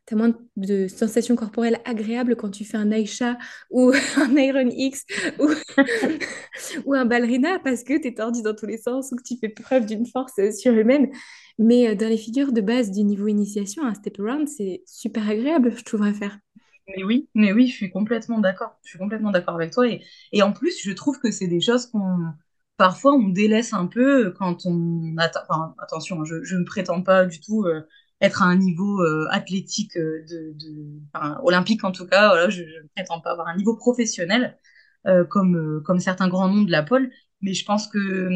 tu 0.06 0.14
moins 0.14 0.35
de 0.56 0.87
sensations 0.87 1.35
corporelles 1.35 1.81
agréables 1.85 2.37
quand 2.37 2.50
tu 2.50 2.64
fais 2.64 2.76
un 2.76 2.91
Aisha 2.91 3.37
ou 3.70 3.93
un 4.17 4.37
Iron 4.37 4.70
X 4.70 5.05
ou 6.85 6.94
un 6.94 7.05
ballerina 7.05 7.58
parce 7.58 7.82
que 7.82 8.00
tu 8.00 8.08
es 8.08 8.14
tordu 8.14 8.43
dans 8.43 8.55
tous 8.55 8.67
les 8.67 8.79
sens 8.79 9.11
ou 9.12 9.17
que 9.17 9.23
tu 9.23 9.37
fais 9.37 9.49
preuve 9.49 9.87
d'une 9.87 10.06
force 10.06 10.35
surhumaine. 10.56 11.11
Mais 11.58 11.88
euh, 11.88 11.94
dans 11.94 12.08
les 12.08 12.19
figures 12.19 12.53
de 12.53 12.61
base 12.61 12.91
du 12.91 13.03
niveau 13.03 13.26
initiation, 13.26 13.85
un 13.85 13.94
step 13.94 14.20
around, 14.20 14.49
c'est 14.49 14.82
super 14.87 15.29
agréable, 15.29 15.73
je 15.76 15.82
trouve, 15.82 16.03
à 16.03 16.12
faire. 16.12 16.38
Mais 16.88 17.02
oui, 17.02 17.29
mais 17.35 17.52
oui, 17.52 17.67
je 17.67 17.73
suis 17.73 17.91
complètement 17.91 18.38
d'accord. 18.38 18.79
Je 18.85 18.91
suis 18.91 18.99
complètement 18.99 19.32
d'accord 19.32 19.56
avec 19.56 19.73
toi. 19.73 19.87
Et, 19.88 20.43
en 20.43 20.52
plus, 20.52 20.81
je 20.82 20.93
trouve 20.93 21.19
que 21.19 21.31
c'est 21.31 21.49
des 21.49 21.61
choses 21.61 21.87
qu'on 21.87 22.19
parfois 22.76 23.14
on 23.14 23.29
délaisse 23.29 23.73
un 23.73 23.87
peu 23.87 24.32
quand 24.32 24.67
on 24.67 25.17
attend. 25.17 25.75
attention, 25.79 26.25
je, 26.25 26.44
je 26.44 26.56
ne 26.56 26.64
prétends 26.64 27.02
pas 27.02 27.25
du 27.25 27.41
tout 27.41 27.64
euh, 27.64 27.88
être 28.21 28.43
à 28.43 28.47
un 28.47 28.57
niveau 28.57 29.01
euh, 29.03 29.27
athlétique 29.31 29.97
de, 29.97 30.55
de 30.55 31.01
olympique 31.43 31.85
en 31.85 31.93
tout 31.93 32.07
cas. 32.07 32.29
Voilà, 32.29 32.49
je, 32.51 32.63
ne 32.63 32.89
prétends 32.95 33.21
pas 33.21 33.33
avoir 33.33 33.49
un 33.49 33.57
niveau 33.57 33.77
professionnel. 33.77 34.57
Euh, 35.07 35.25
comme, 35.25 35.57
euh, 35.57 35.81
comme 35.83 36.01
certains 36.01 36.29
grands 36.29 36.49
noms 36.49 36.65
de 36.65 36.71
la 36.73 36.83
pole. 36.83 37.11
Mais 37.41 37.55
je 37.55 37.65
pense 37.65 37.87
que 37.87 38.29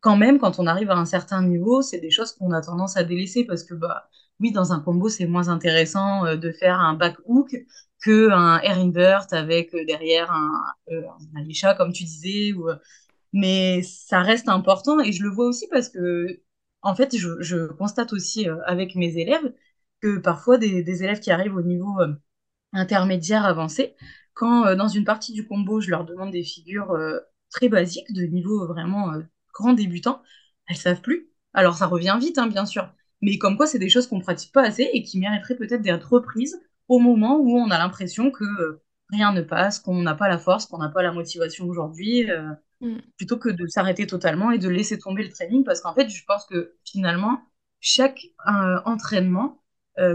quand 0.00 0.16
même, 0.16 0.38
quand 0.38 0.58
on 0.58 0.66
arrive 0.66 0.90
à 0.90 0.96
un 0.96 1.04
certain 1.04 1.42
niveau, 1.42 1.80
c'est 1.82 2.00
des 2.00 2.10
choses 2.10 2.32
qu'on 2.32 2.50
a 2.52 2.60
tendance 2.60 2.96
à 2.96 3.04
délaisser 3.04 3.44
parce 3.44 3.62
que, 3.62 3.74
bah, 3.74 4.08
oui, 4.40 4.50
dans 4.50 4.72
un 4.72 4.80
combo, 4.80 5.08
c'est 5.08 5.26
moins 5.26 5.48
intéressant 5.48 6.26
euh, 6.26 6.36
de 6.36 6.50
faire 6.50 6.80
un 6.80 6.94
back 6.94 7.16
hook 7.26 7.54
que 8.02 8.30
un 8.32 8.58
air 8.60 8.78
invert 8.78 9.26
avec 9.32 9.70
derrière 9.86 10.32
un, 10.32 10.50
un 11.36 11.74
comme 11.74 11.92
tu 11.92 12.02
disais. 12.04 12.52
Ou, 12.52 12.68
mais 13.32 13.82
ça 13.82 14.20
reste 14.20 14.48
important 14.48 15.00
et 15.00 15.12
je 15.12 15.22
le 15.22 15.30
vois 15.30 15.46
aussi 15.46 15.66
parce 15.70 15.88
que, 15.88 16.40
en 16.82 16.94
fait, 16.94 17.16
je, 17.16 17.66
constate 17.72 18.12
aussi 18.12 18.46
avec 18.66 18.94
mes 18.94 19.16
élèves 19.18 19.52
que 20.00 20.18
parfois 20.18 20.58
des, 20.58 21.02
élèves 21.02 21.20
qui 21.20 21.30
arrivent 21.30 21.56
au 21.56 21.62
niveau 21.62 21.92
intermédiaire 22.72 23.44
avancé, 23.44 23.94
quand 24.38 24.66
euh, 24.66 24.76
dans 24.76 24.88
une 24.88 25.04
partie 25.04 25.32
du 25.32 25.46
combo, 25.46 25.80
je 25.80 25.90
leur 25.90 26.04
demande 26.04 26.30
des 26.30 26.44
figures 26.44 26.92
euh, 26.92 27.18
très 27.50 27.68
basiques, 27.68 28.12
de 28.12 28.22
niveau 28.22 28.66
vraiment 28.66 29.12
euh, 29.12 29.22
grand 29.52 29.72
débutant, 29.72 30.22
elles 30.68 30.76
savent 30.76 31.00
plus. 31.02 31.30
Alors 31.54 31.76
ça 31.76 31.86
revient 31.86 32.16
vite, 32.20 32.38
hein, 32.38 32.46
bien 32.46 32.66
sûr, 32.66 32.92
mais 33.20 33.38
comme 33.38 33.56
quoi 33.56 33.66
c'est 33.66 33.78
des 33.78 33.88
choses 33.88 34.06
qu'on 34.06 34.20
pratique 34.20 34.52
pas 34.52 34.62
assez 34.62 34.88
et 34.92 35.02
qui 35.02 35.18
mériteraient 35.18 35.56
peut-être 35.56 35.82
d'être 35.82 36.12
reprises 36.12 36.60
au 36.88 36.98
moment 37.00 37.38
où 37.38 37.56
on 37.58 37.70
a 37.70 37.78
l'impression 37.78 38.30
que 38.30 38.80
rien 39.10 39.32
ne 39.32 39.42
passe, 39.42 39.80
qu'on 39.80 40.02
n'a 40.02 40.14
pas 40.14 40.28
la 40.28 40.38
force, 40.38 40.66
qu'on 40.66 40.78
n'a 40.78 40.88
pas 40.88 41.02
la 41.02 41.12
motivation 41.12 41.66
aujourd'hui, 41.66 42.30
mm. 42.80 42.98
plutôt 43.16 43.38
que 43.38 43.48
de 43.48 43.66
s'arrêter 43.66 44.06
totalement 44.06 44.50
et 44.50 44.58
de 44.58 44.68
laisser 44.68 44.98
tomber 44.98 45.24
le 45.24 45.30
training, 45.30 45.64
parce 45.64 45.80
qu'en 45.80 45.94
fait, 45.94 46.08
je 46.08 46.24
pense 46.26 46.46
que 46.46 46.74
finalement, 46.84 47.40
chaque 47.80 48.26
entraînement, 48.84 49.62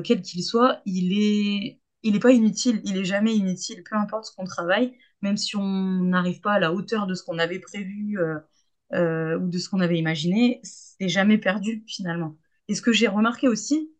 quel 0.04 0.22
qu'il 0.22 0.44
soit, 0.44 0.82
il 0.86 1.14
est 1.14 1.82
il 2.04 2.14
n'est 2.14 2.20
pas 2.20 2.32
inutile, 2.32 2.82
il 2.84 2.98
est 2.98 3.06
jamais 3.06 3.36
inutile, 3.36 3.84
peu 3.84 3.96
importe 3.96 4.26
ce 4.26 4.36
qu'on 4.36 4.44
travaille, 4.46 4.98
même 5.22 5.38
si 5.38 5.56
on 5.56 5.64
n'arrive 6.04 6.42
pas 6.42 6.54
à 6.54 6.60
la 6.60 6.74
hauteur 6.74 7.08
de 7.08 7.16
ce 7.16 7.24
qu'on 7.24 7.40
avait 7.40 7.60
prévu 7.60 8.20
euh, 8.20 8.40
euh, 8.94 9.40
ou 9.40 9.50
de 9.50 9.58
ce 9.58 9.70
qu'on 9.70 9.80
avait 9.80 9.98
imaginé, 9.98 10.60
c'est 10.64 11.08
jamais 11.10 11.38
perdu 11.38 11.84
finalement. 11.88 12.38
Et 12.68 12.76
ce 12.76 12.82
que 12.82 12.92
j'ai 12.92 13.08
remarqué 13.08 13.48
aussi, 13.48 13.92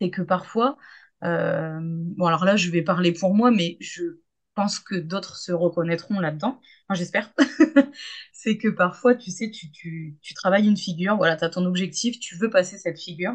c'est 0.00 0.10
que 0.10 0.22
parfois, 0.22 0.76
euh, 1.24 1.78
bon 1.82 2.26
alors 2.26 2.44
là 2.44 2.56
je 2.56 2.70
vais 2.70 2.82
parler 2.82 3.12
pour 3.12 3.34
moi, 3.34 3.50
mais 3.50 3.78
je 3.80 4.02
pense 4.54 4.78
que 4.78 4.94
d'autres 4.96 5.36
se 5.36 5.52
reconnaîtront 5.52 6.20
là-dedans, 6.20 6.60
enfin, 6.88 6.98
j'espère, 6.98 7.32
c'est 8.32 8.58
que 8.58 8.68
parfois, 8.68 9.14
tu 9.14 9.30
sais, 9.30 9.50
tu, 9.50 9.70
tu, 9.70 10.34
travailles 10.34 10.66
une 10.68 10.76
figure, 10.76 11.16
voilà, 11.16 11.36
tu 11.36 11.44
as 11.44 11.50
ton 11.50 11.64
objectif, 11.66 12.18
tu 12.20 12.36
veux 12.36 12.50
passer 12.50 12.78
cette 12.78 13.00
figure, 13.00 13.34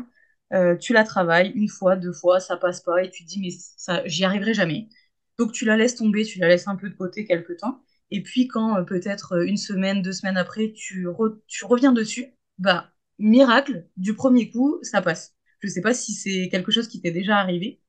euh, 0.53 0.75
tu 0.77 0.93
la 0.93 1.03
travailles 1.03 1.51
une 1.55 1.69
fois, 1.69 1.95
deux 1.95 2.13
fois, 2.13 2.39
ça 2.39 2.57
passe 2.57 2.81
pas, 2.81 3.03
et 3.03 3.09
tu 3.09 3.23
te 3.23 3.29
dis, 3.29 3.39
mais 3.41 3.51
ça, 3.51 4.05
j'y 4.07 4.25
arriverai 4.25 4.53
jamais. 4.53 4.89
Donc 5.37 5.51
tu 5.53 5.65
la 5.65 5.77
laisses 5.77 5.95
tomber, 5.95 6.25
tu 6.25 6.39
la 6.39 6.47
laisses 6.47 6.67
un 6.67 6.75
peu 6.75 6.89
de 6.89 6.95
côté 6.95 7.25
quelques 7.25 7.57
temps, 7.57 7.81
et 8.11 8.23
puis 8.23 8.47
quand 8.47 8.77
euh, 8.77 8.83
peut-être 8.83 9.33
euh, 9.33 9.45
une 9.45 9.57
semaine, 9.57 10.01
deux 10.01 10.13
semaines 10.13 10.37
après, 10.37 10.71
tu, 10.73 11.07
tu 11.47 11.65
reviens 11.65 11.91
dessus, 11.93 12.27
bah, 12.57 12.91
miracle, 13.19 13.87
du 13.97 14.13
premier 14.15 14.49
coup, 14.49 14.79
ça 14.83 15.01
passe. 15.01 15.35
Je 15.61 15.67
sais 15.67 15.81
pas 15.81 15.93
si 15.93 16.13
c'est 16.13 16.49
quelque 16.49 16.71
chose 16.71 16.87
qui 16.87 17.01
t'est 17.01 17.11
déjà 17.11 17.37
arrivé, 17.37 17.81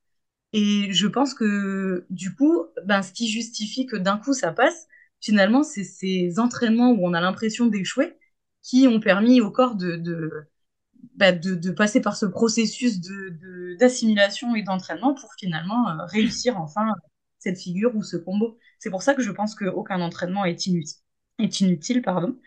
et 0.52 0.92
je 0.92 1.06
pense 1.06 1.34
que 1.34 2.06
du 2.10 2.34
coup, 2.34 2.66
ben, 2.84 3.02
ce 3.02 3.12
qui 3.12 3.28
justifie 3.28 3.86
que 3.86 3.96
d'un 3.96 4.18
coup 4.18 4.32
ça 4.34 4.52
passe, 4.52 4.86
finalement, 5.20 5.62
c'est 5.62 5.84
ces 5.84 6.38
entraînements 6.38 6.90
où 6.92 7.06
on 7.06 7.14
a 7.14 7.20
l'impression 7.20 7.66
d'échouer 7.66 8.16
qui 8.62 8.86
ont 8.88 9.00
permis 9.00 9.40
au 9.40 9.50
corps 9.50 9.76
de, 9.76 9.96
de 9.96 10.48
de, 11.16 11.70
passer 11.70 12.00
par 12.00 12.16
ce 12.16 12.26
processus 12.26 13.00
d'assimilation 13.78 14.54
et 14.54 14.62
d'entraînement 14.62 15.14
pour 15.14 15.32
finalement 15.38 15.88
euh, 15.88 16.04
réussir 16.06 16.58
enfin 16.60 16.94
cette 17.38 17.58
figure 17.58 17.94
ou 17.96 18.02
ce 18.02 18.16
combo. 18.16 18.58
C'est 18.78 18.90
pour 18.90 19.02
ça 19.02 19.14
que 19.14 19.22
je 19.22 19.30
pense 19.30 19.54
qu'aucun 19.54 20.00
entraînement 20.00 20.44
est 20.44 20.66
inutile, 20.66 20.98
est 21.38 21.60
inutile 21.60 22.02
pardon, 22.02 22.38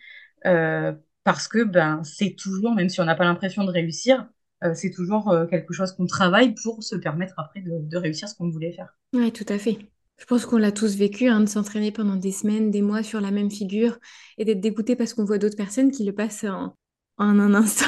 euh, 0.45 0.93
parce 1.23 1.47
que 1.47 1.63
ben, 1.63 2.03
c'est 2.03 2.35
toujours, 2.35 2.73
même 2.75 2.89
si 2.89 3.01
on 3.01 3.05
n'a 3.05 3.15
pas 3.15 3.25
l'impression 3.25 3.63
de 3.63 3.71
réussir, 3.71 4.27
c'est 4.75 4.91
toujours 4.91 5.33
quelque 5.49 5.73
chose 5.73 5.91
qu'on 5.93 6.05
travaille 6.05 6.53
pour 6.55 6.83
se 6.83 6.95
permettre 6.95 7.33
après 7.37 7.61
de, 7.61 7.71
de 7.81 7.97
réussir 7.97 8.27
ce 8.29 8.35
qu'on 8.35 8.49
voulait 8.49 8.73
faire. 8.73 8.95
Oui, 9.13 9.31
tout 9.31 9.45
à 9.49 9.57
fait. 9.57 9.77
Je 10.17 10.25
pense 10.25 10.45
qu'on 10.45 10.57
l'a 10.57 10.71
tous 10.71 10.95
vécu, 10.95 11.27
hein, 11.27 11.41
de 11.41 11.45
s'entraîner 11.47 11.91
pendant 11.91 12.15
des 12.15 12.31
semaines, 12.31 12.71
des 12.71 12.81
mois 12.81 13.03
sur 13.03 13.19
la 13.21 13.31
même 13.31 13.51
figure 13.51 13.97
et 14.37 14.45
d'être 14.45 14.61
dégoûté 14.61 14.95
parce 14.95 15.13
qu'on 15.13 15.25
voit 15.25 15.37
d'autres 15.37 15.57
personnes 15.57 15.91
qui 15.91 16.03
le 16.05 16.13
passent 16.13 16.43
en, 16.45 16.75
en 17.17 17.39
un 17.39 17.53
instant. 17.53 17.85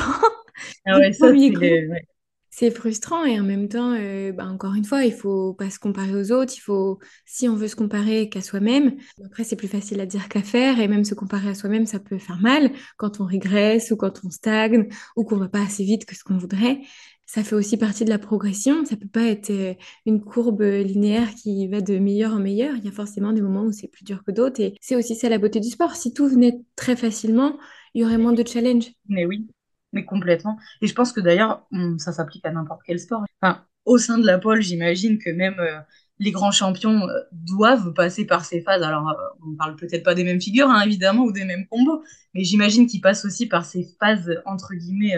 Ah 0.86 1.00
c'est 1.12 1.40
frustrant 2.72 3.26
et 3.26 3.40
en 3.40 3.44
même 3.44 3.68
temps, 3.68 3.94
euh, 3.94 4.32
bah, 4.32 4.46
encore 4.46 4.76
une 4.76 4.86
fois, 4.86 5.04
il 5.04 5.14
faut 5.14 5.54
pas 5.54 5.70
se 5.70 5.80
comparer 5.80 6.16
aux 6.16 6.32
autres. 6.32 6.54
Il 6.56 6.60
faut, 6.62 7.00
si 7.26 7.50
on 7.50 7.56
veut 7.56 7.68
se 7.68 7.76
comparer 7.76 8.30
qu'à 8.30 8.42
soi-même, 8.42 8.96
après 9.26 9.44
c'est 9.44 9.56
plus 9.56 9.68
facile 9.68 10.00
à 10.00 10.06
dire 10.06 10.30
qu'à 10.30 10.44
faire 10.44 10.80
et 10.80 10.88
même 10.88 11.04
se 11.04 11.16
comparer 11.16 11.50
à 11.50 11.56
soi-même, 11.56 11.86
ça 11.86 12.00
peut 12.00 12.20
faire 12.20 12.40
mal 12.40 12.72
quand 12.98 13.20
on 13.20 13.26
régresse 13.26 13.92
ou 13.92 13.98
quand 13.98 14.22
on 14.24 14.30
stagne 14.30 14.88
ou 15.16 15.24
qu'on 15.24 15.38
va 15.38 15.50
pas 15.50 15.62
assez 15.62 15.84
vite 15.84 16.06
que 16.06 16.16
ce 16.16 16.24
qu'on 16.24 16.38
voudrait. 16.38 16.82
Ça 17.26 17.44
fait 17.44 17.56
aussi 17.56 17.78
partie 17.78 18.06
de 18.06 18.10
la 18.10 18.20
progression. 18.20 18.86
Ça 18.86 18.98
peut 18.98 19.08
pas 19.08 19.24
être 19.24 19.50
euh, 19.50 19.74
une 20.06 20.24
courbe 20.24 20.62
linéaire 20.62 21.34
qui 21.36 21.68
va 21.68 21.82
de 21.82 21.98
meilleur 21.98 22.34
en 22.34 22.40
meilleur. 22.40 22.76
Il 22.78 22.86
y 22.86 22.90
a 22.90 22.92
forcément 22.92 23.34
des 23.34 23.42
moments 23.42 23.64
où 23.64 23.72
c'est 23.72 23.88
plus 23.88 24.04
dur 24.04 24.24
que 24.24 24.32
d'autres 24.32 24.62
et 24.62 24.76
c'est 24.82 24.96
aussi 24.96 25.16
ça 25.16 25.30
la 25.30 25.40
beauté 25.40 25.60
du 25.60 25.70
sport. 25.70 25.96
Si 25.96 26.14
tout 26.14 26.28
venait 26.28 26.60
très 26.76 26.96
facilement, 26.96 27.58
il 27.94 28.02
y 28.02 28.06
aurait 28.06 28.18
moins 28.18 28.34
de 28.34 28.48
challenges. 28.48 28.92
Mais 29.08 29.26
oui, 29.26 29.48
mais 29.94 30.04
complètement. 30.06 30.58
Et 30.82 30.88
je 30.88 30.94
pense 30.94 31.14
que 31.14 31.22
d'ailleurs, 31.22 31.66
ça 31.98 32.12
s'applique 32.12 32.46
à 32.46 32.52
n'importe 32.52 32.82
quel 32.86 33.00
sport. 33.00 33.24
Enfin, 33.42 33.66
au 33.86 33.98
sein 33.98 34.18
de 34.18 34.26
la 34.26 34.38
pole, 34.40 34.62
j'imagine 34.62 35.18
que 35.20 35.30
même 35.30 35.60
euh, 35.60 35.80
les 36.20 36.32
grands 36.32 36.52
champions 36.52 37.08
euh, 37.08 37.20
doivent 37.32 37.94
passer 37.94 38.26
par 38.26 38.44
ces 38.46 38.62
phases. 38.62 38.82
Alors, 38.82 39.10
euh, 39.10 39.14
on 39.48 39.56
parle 39.56 39.76
peut-être 39.76 40.04
pas 40.04 40.16
des 40.16 40.24
mêmes 40.24 40.42
figures, 40.42 40.70
hein, 40.70 40.82
évidemment, 40.82 41.24
ou 41.24 41.32
des 41.32 41.46
mêmes 41.46 41.68
combos, 41.68 42.04
mais 42.34 42.44
j'imagine 42.44 42.88
qu'ils 42.88 43.02
passent 43.02 43.26
aussi 43.26 43.48
par 43.48 43.66
ces 43.66 43.88
phases, 44.00 44.42
entre 44.46 44.74
guillemets, 44.74 45.16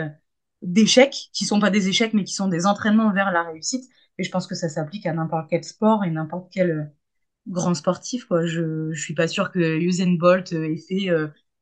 d'échecs, 0.62 1.30
qui 1.34 1.46
sont 1.46 1.60
pas 1.60 1.70
des 1.70 1.88
échecs, 1.88 2.14
mais 2.14 2.24
qui 2.24 2.34
sont 2.34 2.48
des 2.48 2.66
entraînements 2.66 3.12
vers 3.14 3.32
la 3.32 3.44
réussite. 3.44 3.86
Et 4.18 4.24
je 4.24 4.32
pense 4.32 4.48
que 4.48 4.56
ça 4.56 4.70
s'applique 4.70 5.06
à 5.06 5.14
n'importe 5.14 5.48
quel 5.50 5.64
sport 5.64 6.04
et 6.04 6.12
n'importe 6.12 6.52
quel 6.52 6.94
grand 7.48 7.74
sportif. 7.76 8.26
Quoi. 8.26 8.46
Je, 8.46 8.92
je 8.92 9.02
suis 9.02 9.14
pas 9.14 9.28
sûre 9.28 9.52
que 9.52 9.60
Usain 9.60 10.16
Bolt 10.18 10.54
ait 10.54 10.78
fait 10.78 11.10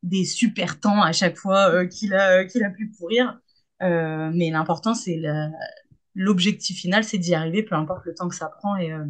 des 0.03 0.25
super 0.25 0.79
temps 0.79 1.01
à 1.01 1.13
chaque 1.13 1.38
fois 1.38 1.69
euh, 1.74 1.88
qu'il 1.88 2.13
a, 2.13 2.45
qu'il 2.45 2.63
a 2.63 2.69
pu 2.69 2.91
courir. 2.91 3.39
Euh, 3.81 4.31
mais 4.33 4.51
l'important, 4.51 4.93
c'est 4.93 5.22
l'objectif 6.15 6.77
final, 6.77 7.03
c'est 7.03 7.17
d'y 7.17 7.33
arriver, 7.33 7.63
peu 7.63 7.75
importe 7.75 8.05
le 8.05 8.13
temps 8.13 8.29
que 8.29 8.36
ça 8.36 8.48
prend 8.50 8.77
et, 8.77 8.91
euh, 8.91 9.05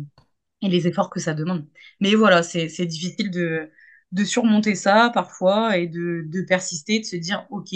les 0.61 0.87
efforts 0.87 1.09
que 1.09 1.19
ça 1.19 1.33
demande. 1.33 1.67
Mais 1.99 2.15
voilà, 2.15 2.43
c'est 2.43 2.85
difficile 2.85 3.31
de, 3.31 3.69
de 4.13 4.23
surmonter 4.23 4.75
ça 4.75 5.11
parfois 5.13 5.77
et 5.77 5.87
de, 5.87 6.23
de 6.27 6.41
persister, 6.41 6.99
de 6.99 7.05
se 7.05 7.17
dire, 7.17 7.45
OK, 7.49 7.75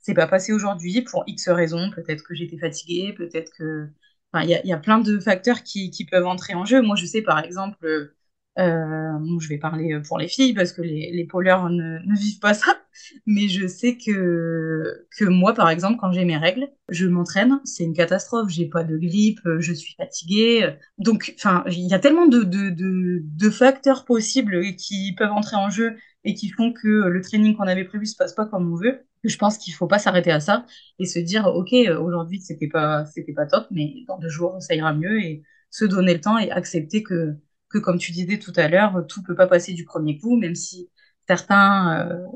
c'est 0.00 0.14
pas 0.14 0.26
passé 0.26 0.52
aujourd'hui 0.52 1.02
pour 1.02 1.24
X 1.26 1.48
raisons. 1.50 1.90
Peut-être 1.90 2.22
que 2.24 2.34
j'étais 2.34 2.58
fatiguée, 2.58 3.12
peut-être 3.12 3.52
que. 3.58 3.88
Il 4.34 4.48
y 4.48 4.54
a, 4.54 4.64
y 4.66 4.72
a, 4.72 4.78
plein 4.78 4.98
de 4.98 5.18
facteurs 5.20 5.62
qui, 5.62 5.90
qui, 5.90 6.06
peuvent 6.06 6.26
entrer 6.26 6.54
en 6.54 6.64
jeu. 6.64 6.80
Moi, 6.80 6.96
je 6.96 7.04
sais 7.04 7.20
par 7.20 7.38
exemple, 7.40 8.14
euh, 8.58 9.38
je 9.40 9.48
vais 9.48 9.58
parler 9.58 9.98
pour 10.06 10.18
les 10.18 10.28
filles 10.28 10.52
parce 10.52 10.72
que 10.72 10.82
les, 10.82 11.10
les 11.12 11.24
pôleurs 11.24 11.70
ne, 11.70 11.98
ne, 11.98 12.16
vivent 12.16 12.38
pas 12.38 12.54
ça. 12.54 12.78
Mais 13.26 13.48
je 13.48 13.66
sais 13.66 13.96
que, 13.96 15.06
que 15.18 15.24
moi, 15.24 15.54
par 15.54 15.70
exemple, 15.70 15.98
quand 16.00 16.12
j'ai 16.12 16.24
mes 16.24 16.36
règles, 16.36 16.68
je 16.88 17.06
m'entraîne, 17.06 17.60
c'est 17.64 17.84
une 17.84 17.94
catastrophe. 17.94 18.50
J'ai 18.50 18.66
pas 18.66 18.84
de 18.84 18.96
grippe, 18.98 19.40
je 19.58 19.72
suis 19.72 19.94
fatiguée. 19.94 20.74
Donc, 20.98 21.32
enfin, 21.36 21.64
il 21.68 21.88
y 21.88 21.94
a 21.94 21.98
tellement 21.98 22.26
de, 22.26 22.42
de, 22.42 22.70
de, 22.70 23.22
de, 23.24 23.50
facteurs 23.50 24.04
possibles 24.04 24.74
qui 24.76 25.14
peuvent 25.16 25.32
entrer 25.32 25.56
en 25.56 25.70
jeu 25.70 25.96
et 26.24 26.34
qui 26.34 26.50
font 26.50 26.72
que 26.72 26.88
le 26.88 27.20
training 27.22 27.56
qu'on 27.56 27.64
avait 27.64 27.84
prévu 27.84 28.06
se 28.06 28.16
passe 28.16 28.34
pas 28.34 28.46
comme 28.46 28.72
on 28.72 28.76
veut. 28.76 29.00
Je 29.24 29.36
pense 29.36 29.56
qu'il 29.56 29.72
faut 29.72 29.86
pas 29.86 29.98
s'arrêter 29.98 30.32
à 30.32 30.40
ça 30.40 30.66
et 30.98 31.06
se 31.06 31.18
dire, 31.18 31.46
OK, 31.46 31.72
aujourd'hui, 32.00 32.40
c'était 32.40 32.68
pas, 32.68 33.04
c'était 33.06 33.32
pas 33.32 33.46
top, 33.46 33.66
mais 33.70 34.04
dans 34.08 34.18
deux 34.18 34.28
jours, 34.28 34.60
ça 34.60 34.74
ira 34.74 34.92
mieux 34.92 35.20
et 35.22 35.42
se 35.70 35.84
donner 35.84 36.14
le 36.14 36.20
temps 36.20 36.38
et 36.38 36.50
accepter 36.50 37.02
que 37.02 37.36
que, 37.72 37.78
comme 37.78 37.98
tu 37.98 38.12
disais 38.12 38.38
tout 38.38 38.52
à 38.56 38.68
l'heure, 38.68 39.04
tout 39.08 39.22
peut 39.22 39.34
pas 39.34 39.46
passer 39.46 39.72
du 39.72 39.84
premier 39.84 40.18
coup, 40.18 40.36
même 40.36 40.54
si 40.54 40.90
certains 41.26 42.08
euh, 42.10 42.26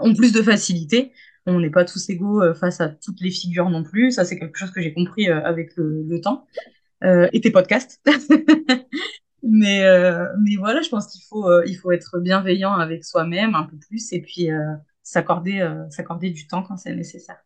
ont 0.00 0.14
plus 0.14 0.32
de 0.32 0.42
facilité. 0.42 1.12
On 1.46 1.60
n'est 1.60 1.70
pas 1.70 1.84
tous 1.84 2.08
égaux 2.08 2.42
euh, 2.42 2.54
face 2.54 2.80
à 2.80 2.88
toutes 2.88 3.20
les 3.20 3.30
figures 3.30 3.70
non 3.70 3.84
plus. 3.84 4.12
Ça, 4.12 4.24
c'est 4.24 4.38
quelque 4.38 4.58
chose 4.58 4.70
que 4.70 4.80
j'ai 4.80 4.92
compris 4.92 5.28
euh, 5.28 5.42
avec 5.44 5.72
le, 5.76 6.20
temps 6.20 6.46
et 7.02 7.40
tes 7.40 7.50
podcasts. 7.50 8.00
mais, 9.42 9.84
mais 10.42 10.56
voilà, 10.56 10.80
je 10.80 10.88
pense 10.88 11.12
qu'il 11.12 11.22
faut, 11.28 11.62
il 11.62 11.74
faut 11.74 11.92
être 11.92 12.18
bienveillant 12.18 12.72
avec 12.72 13.04
soi-même 13.04 13.54
un 13.54 13.64
peu 13.64 13.76
plus 13.76 14.12
et 14.12 14.22
puis 14.22 14.48
s'accorder, 15.02 15.68
s'accorder 15.90 16.30
du 16.30 16.48
temps 16.48 16.62
quand 16.62 16.76
c'est 16.78 16.94
nécessaire. 16.94 17.36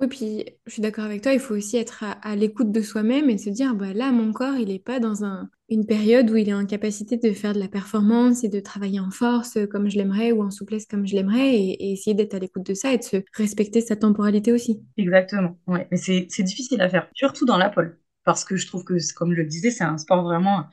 Oui, 0.00 0.06
puis 0.06 0.44
je 0.66 0.72
suis 0.72 0.82
d'accord 0.82 1.04
avec 1.04 1.22
toi, 1.22 1.32
il 1.32 1.40
faut 1.40 1.56
aussi 1.56 1.76
être 1.76 2.04
à, 2.22 2.36
l'écoute 2.36 2.70
de 2.70 2.80
soi-même 2.80 3.28
et 3.30 3.38
se 3.38 3.50
dire, 3.50 3.74
bah, 3.74 3.92
là, 3.92 4.12
mon 4.12 4.32
corps, 4.32 4.54
il 4.54 4.68
n'est 4.68 4.78
pas 4.78 5.00
dans 5.00 5.24
un, 5.24 5.50
une 5.68 5.86
période 5.86 6.30
où 6.30 6.36
il 6.36 6.48
est 6.48 6.54
en 6.54 6.66
capacité 6.66 7.16
de 7.16 7.32
faire 7.32 7.52
de 7.52 7.58
la 7.58 7.66
performance 7.66 8.44
et 8.44 8.48
de 8.48 8.60
travailler 8.60 9.00
en 9.00 9.10
force 9.10 9.56
euh, 9.56 9.66
comme 9.66 9.90
je 9.90 9.96
l'aimerais 9.96 10.30
ou 10.30 10.42
en 10.42 10.52
souplesse 10.52 10.86
comme 10.86 11.04
je 11.04 11.16
l'aimerais 11.16 11.52
et, 11.56 11.92
essayer 11.92 12.14
d'être 12.14 12.34
à 12.34 12.38
l'écoute 12.38 12.64
de 12.64 12.74
ça 12.74 12.92
et 12.92 12.98
de 12.98 13.02
se 13.02 13.16
respecter 13.34 13.80
sa 13.80 13.96
temporalité 13.96 14.52
aussi. 14.52 14.80
Exactement, 14.96 15.58
ouais. 15.66 15.88
Mais 15.90 15.96
c'est 15.96 16.42
difficile 16.44 16.80
à 16.80 16.88
faire, 16.88 17.08
surtout 17.14 17.44
dans 17.44 17.58
la 17.58 17.68
pole, 17.68 17.98
parce 18.22 18.44
que 18.44 18.54
je 18.54 18.68
trouve 18.68 18.84
que, 18.84 18.94
comme 19.14 19.32
je 19.32 19.38
le 19.38 19.46
disais, 19.46 19.72
c'est 19.72 19.84
un 19.84 19.98
sport 19.98 20.22
vraiment 20.22 20.66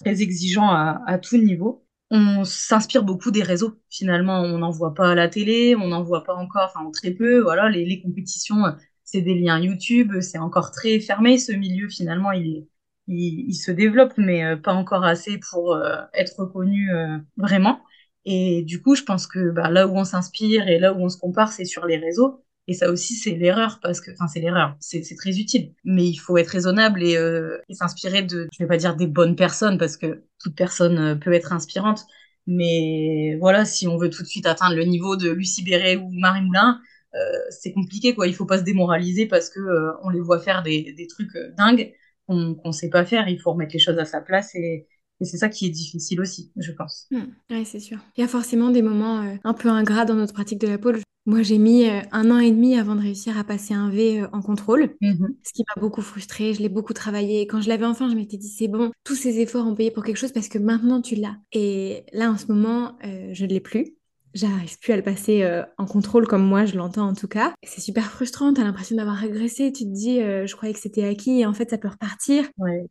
très 0.00 0.22
exigeant 0.22 0.68
à, 0.68 1.00
à 1.06 1.18
tout 1.18 1.36
niveau 1.36 1.86
on 2.12 2.44
s'inspire 2.44 3.02
beaucoup 3.04 3.30
des 3.30 3.42
réseaux. 3.42 3.80
Finalement, 3.90 4.42
on 4.42 4.58
n'en 4.58 4.70
voit 4.70 4.94
pas 4.94 5.12
à 5.12 5.14
la 5.14 5.28
télé, 5.28 5.74
on 5.74 5.88
n'en 5.88 6.02
voit 6.02 6.24
pas 6.24 6.34
encore, 6.34 6.70
enfin 6.74 6.90
très 6.92 7.12
peu. 7.12 7.40
Voilà, 7.40 7.70
les, 7.70 8.02
compétitions, 8.02 8.64
c'est 9.04 9.22
des 9.22 9.34
liens 9.34 9.58
YouTube, 9.58 10.20
c'est 10.20 10.38
encore 10.38 10.72
très 10.72 11.00
fermé. 11.00 11.38
Ce 11.38 11.52
milieu, 11.52 11.88
finalement, 11.88 12.30
il, 12.32 12.66
il, 13.08 13.54
se 13.54 13.70
développe, 13.70 14.12
mais 14.18 14.44
euh, 14.44 14.56
pas 14.56 14.74
encore 14.74 15.04
assez 15.04 15.38
pour 15.50 15.74
euh, 15.74 15.96
être 16.12 16.38
reconnu 16.38 16.92
euh, 16.94 17.16
vraiment. 17.38 17.80
Et 18.26 18.62
du 18.62 18.82
coup, 18.82 18.94
je 18.94 19.02
pense 19.04 19.26
que 19.26 19.50
bah, 19.50 19.70
là 19.70 19.86
où 19.86 19.96
on 19.96 20.04
s'inspire 20.04 20.68
et 20.68 20.78
là 20.78 20.92
où 20.92 20.98
on 20.98 21.08
se 21.08 21.18
compare, 21.18 21.50
c'est 21.50 21.64
sur 21.64 21.86
les 21.86 21.96
réseaux. 21.96 22.41
Et 22.68 22.74
ça 22.74 22.90
aussi, 22.90 23.14
c'est 23.14 23.32
l'erreur, 23.32 23.80
parce 23.82 24.00
que, 24.00 24.12
enfin, 24.12 24.28
c'est 24.28 24.40
l'erreur, 24.40 24.76
c'est 24.80 25.02
très 25.16 25.38
utile. 25.38 25.74
Mais 25.84 26.06
il 26.06 26.16
faut 26.16 26.36
être 26.36 26.48
raisonnable 26.48 27.02
et, 27.02 27.16
euh, 27.16 27.58
s'inspirer 27.70 28.22
de, 28.22 28.48
je 28.52 28.58
vais 28.62 28.68
pas 28.68 28.76
dire 28.76 28.94
des 28.96 29.08
bonnes 29.08 29.34
personnes, 29.36 29.78
parce 29.78 29.96
que 29.96 30.24
toute 30.38 30.54
personne 30.54 30.98
euh, 30.98 31.14
peut 31.16 31.32
être 31.32 31.52
inspirante. 31.52 32.04
Mais 32.46 33.36
voilà, 33.40 33.64
si 33.64 33.88
on 33.88 33.96
veut 33.98 34.10
tout 34.10 34.22
de 34.22 34.28
suite 34.28 34.46
atteindre 34.46 34.76
le 34.76 34.84
niveau 34.84 35.16
de 35.16 35.30
Lucie 35.30 35.62
Béret 35.64 35.96
ou 35.96 36.10
Marie 36.12 36.42
Moulin, 36.42 36.80
euh, 37.14 37.18
c'est 37.50 37.72
compliqué, 37.72 38.14
quoi. 38.14 38.26
Il 38.26 38.34
faut 38.34 38.46
pas 38.46 38.58
se 38.58 38.64
démoraliser 38.64 39.26
parce 39.26 39.50
que 39.50 39.60
on 40.04 40.08
les 40.10 40.20
voit 40.20 40.40
faire 40.40 40.62
des, 40.62 41.06
trucs 41.08 41.36
dingues 41.56 41.92
qu'on 42.26 42.54
qu'on 42.54 42.72
sait 42.72 42.90
pas 42.90 43.04
faire. 43.04 43.28
Il 43.28 43.40
faut 43.40 43.52
remettre 43.52 43.74
les 43.74 43.78
choses 43.80 43.98
à 43.98 44.04
sa 44.04 44.20
place 44.20 44.54
et, 44.54 44.86
et 45.20 45.24
c'est 45.24 45.36
ça 45.36 45.48
qui 45.48 45.66
est 45.66 45.70
difficile 45.70 46.20
aussi, 46.20 46.52
je 46.56 46.72
pense. 46.72 47.06
Mmh, 47.10 47.20
oui, 47.50 47.64
c'est 47.64 47.80
sûr. 47.80 47.98
Il 48.16 48.22
y 48.22 48.24
a 48.24 48.28
forcément 48.28 48.70
des 48.70 48.82
moments 48.82 49.24
un 49.44 49.54
peu 49.54 49.68
ingrats 49.68 50.04
dans 50.04 50.14
notre 50.14 50.32
pratique 50.32 50.60
de 50.60 50.68
la 50.68 50.78
pole. 50.78 51.00
Moi, 51.24 51.42
j'ai 51.42 51.58
mis 51.58 51.88
euh, 51.88 52.00
un 52.10 52.32
an 52.32 52.38
et 52.38 52.50
demi 52.50 52.76
avant 52.76 52.96
de 52.96 53.00
réussir 53.00 53.38
à 53.38 53.44
passer 53.44 53.74
un 53.74 53.90
V 53.90 54.22
euh, 54.22 54.28
en 54.32 54.42
contrôle, 54.42 54.96
mmh 55.00 55.26
ce 55.44 55.52
qui 55.52 55.64
m'a 55.68 55.80
beaucoup 55.80 56.02
frustrée. 56.02 56.52
Je 56.52 56.60
l'ai 56.60 56.68
beaucoup 56.68 56.92
travaillé. 56.94 57.42
Et 57.42 57.46
quand 57.46 57.60
je 57.60 57.68
l'avais 57.68 57.84
enfin, 57.86 58.08
je 58.10 58.16
m'étais 58.16 58.36
dit, 58.36 58.48
c'est 58.48 58.66
bon, 58.68 58.90
tous 59.04 59.14
ces 59.14 59.38
efforts 59.38 59.66
ont 59.66 59.74
payé 59.74 59.90
pour 59.92 60.02
quelque 60.02 60.16
chose 60.16 60.32
parce 60.32 60.48
que 60.48 60.58
maintenant 60.58 61.00
tu 61.00 61.14
l'as. 61.14 61.36
Et 61.52 62.04
là, 62.12 62.30
en 62.30 62.36
ce 62.36 62.46
moment, 62.46 62.98
euh, 63.04 63.30
je 63.32 63.44
ne 63.44 63.50
l'ai 63.50 63.60
plus 63.60 63.94
j'arrive 64.34 64.78
plus 64.78 64.92
à 64.92 64.96
le 64.96 65.02
passer 65.02 65.42
euh, 65.42 65.62
en 65.78 65.86
contrôle 65.86 66.26
comme 66.26 66.44
moi 66.44 66.64
je 66.64 66.76
l'entends 66.76 67.08
en 67.08 67.14
tout 67.14 67.28
cas. 67.28 67.52
C'est 67.62 67.80
super 67.80 68.10
frustrant, 68.10 68.52
t'as 68.52 68.64
l'impression 68.64 68.96
d'avoir 68.96 69.16
régressé, 69.16 69.72
tu 69.72 69.84
te 69.84 69.90
dis 69.90 70.20
euh, 70.20 70.46
je 70.46 70.56
croyais 70.56 70.74
que 70.74 70.80
c'était 70.80 71.04
acquis 71.04 71.40
et 71.40 71.46
en 71.46 71.54
fait 71.54 71.70
ça 71.70 71.78
peut 71.78 71.88
repartir. 71.88 72.48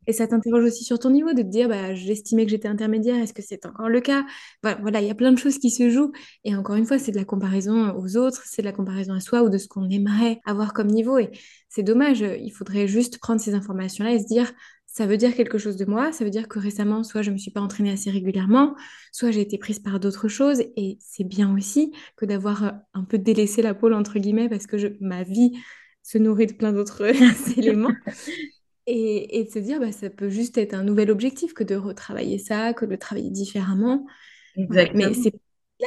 Et 0.07 0.13
ça 0.13 0.27
t'interroge 0.27 0.65
aussi 0.65 0.83
sur 0.83 0.99
ton 0.99 1.09
niveau 1.09 1.33
de 1.33 1.41
te 1.41 1.47
dire 1.47 1.69
bah 1.69 1.93
j'estimais 1.93 2.45
que 2.45 2.51
j'étais 2.51 2.67
intermédiaire, 2.67 3.17
est-ce 3.17 3.33
que 3.33 3.41
c'est 3.41 3.65
encore 3.65 3.89
le 3.89 4.01
cas? 4.01 4.25
Voilà, 4.63 5.01
il 5.01 5.07
y 5.07 5.11
a 5.11 5.15
plein 5.15 5.31
de 5.31 5.37
choses 5.37 5.57
qui 5.57 5.69
se 5.69 5.89
jouent 5.89 6.11
et 6.43 6.55
encore 6.55 6.75
une 6.75 6.85
fois 6.85 6.99
c'est 6.99 7.11
de 7.11 7.17
la 7.17 7.25
comparaison 7.25 7.95
aux 7.95 8.17
autres, 8.17 8.43
c'est 8.45 8.61
de 8.61 8.67
la 8.67 8.73
comparaison 8.73 9.13
à 9.13 9.19
soi 9.19 9.43
ou 9.43 9.49
de 9.49 9.57
ce 9.57 9.67
qu'on 9.67 9.89
aimerait 9.89 10.39
avoir 10.45 10.73
comme 10.73 10.87
niveau 10.87 11.17
et 11.17 11.31
c'est 11.69 11.83
dommage, 11.83 12.19
il 12.19 12.51
faudrait 12.51 12.87
juste 12.87 13.19
prendre 13.19 13.39
ces 13.39 13.53
informations 13.53 14.03
là 14.03 14.11
et 14.11 14.19
se 14.19 14.25
dire 14.25 14.51
ça 14.91 15.05
veut 15.05 15.15
dire 15.15 15.33
quelque 15.35 15.57
chose 15.57 15.77
de 15.77 15.85
moi, 15.85 16.11
ça 16.11 16.25
veut 16.25 16.29
dire 16.29 16.49
que 16.49 16.59
récemment, 16.59 17.03
soit 17.03 17.21
je 17.21 17.29
ne 17.29 17.35
me 17.35 17.39
suis 17.39 17.51
pas 17.51 17.61
entraînée 17.61 17.91
assez 17.91 18.11
régulièrement, 18.11 18.75
soit 19.13 19.31
j'ai 19.31 19.39
été 19.39 19.57
prise 19.57 19.79
par 19.79 20.01
d'autres 20.01 20.27
choses, 20.27 20.61
et 20.75 20.97
c'est 20.99 21.23
bien 21.23 21.53
aussi 21.55 21.93
que 22.17 22.25
d'avoir 22.25 22.63
euh, 22.65 22.71
un 22.93 23.05
peu 23.05 23.17
délaissé 23.17 23.61
la 23.61 23.73
pôle, 23.73 23.93
entre 23.93 24.19
guillemets, 24.19 24.49
parce 24.49 24.67
que 24.67 24.77
je, 24.77 24.87
ma 24.99 25.23
vie 25.23 25.53
se 26.03 26.17
nourrit 26.17 26.47
de 26.47 26.53
plein 26.53 26.73
d'autres 26.73 27.05
éléments. 27.57 27.93
Et, 28.85 29.39
et, 29.39 29.45
de 29.45 29.49
se 29.49 29.59
dire, 29.59 29.79
bah, 29.79 29.93
ça 29.93 30.09
peut 30.09 30.29
juste 30.29 30.57
être 30.57 30.73
un 30.73 30.83
nouvel 30.83 31.09
objectif 31.09 31.53
que 31.53 31.63
de 31.63 31.75
retravailler 31.75 32.37
ça, 32.37 32.73
que 32.73 32.83
de 32.83 32.91
le 32.91 32.97
travailler 32.97 33.29
différemment. 33.29 34.05
Mais 34.57 35.13
c'est 35.13 35.33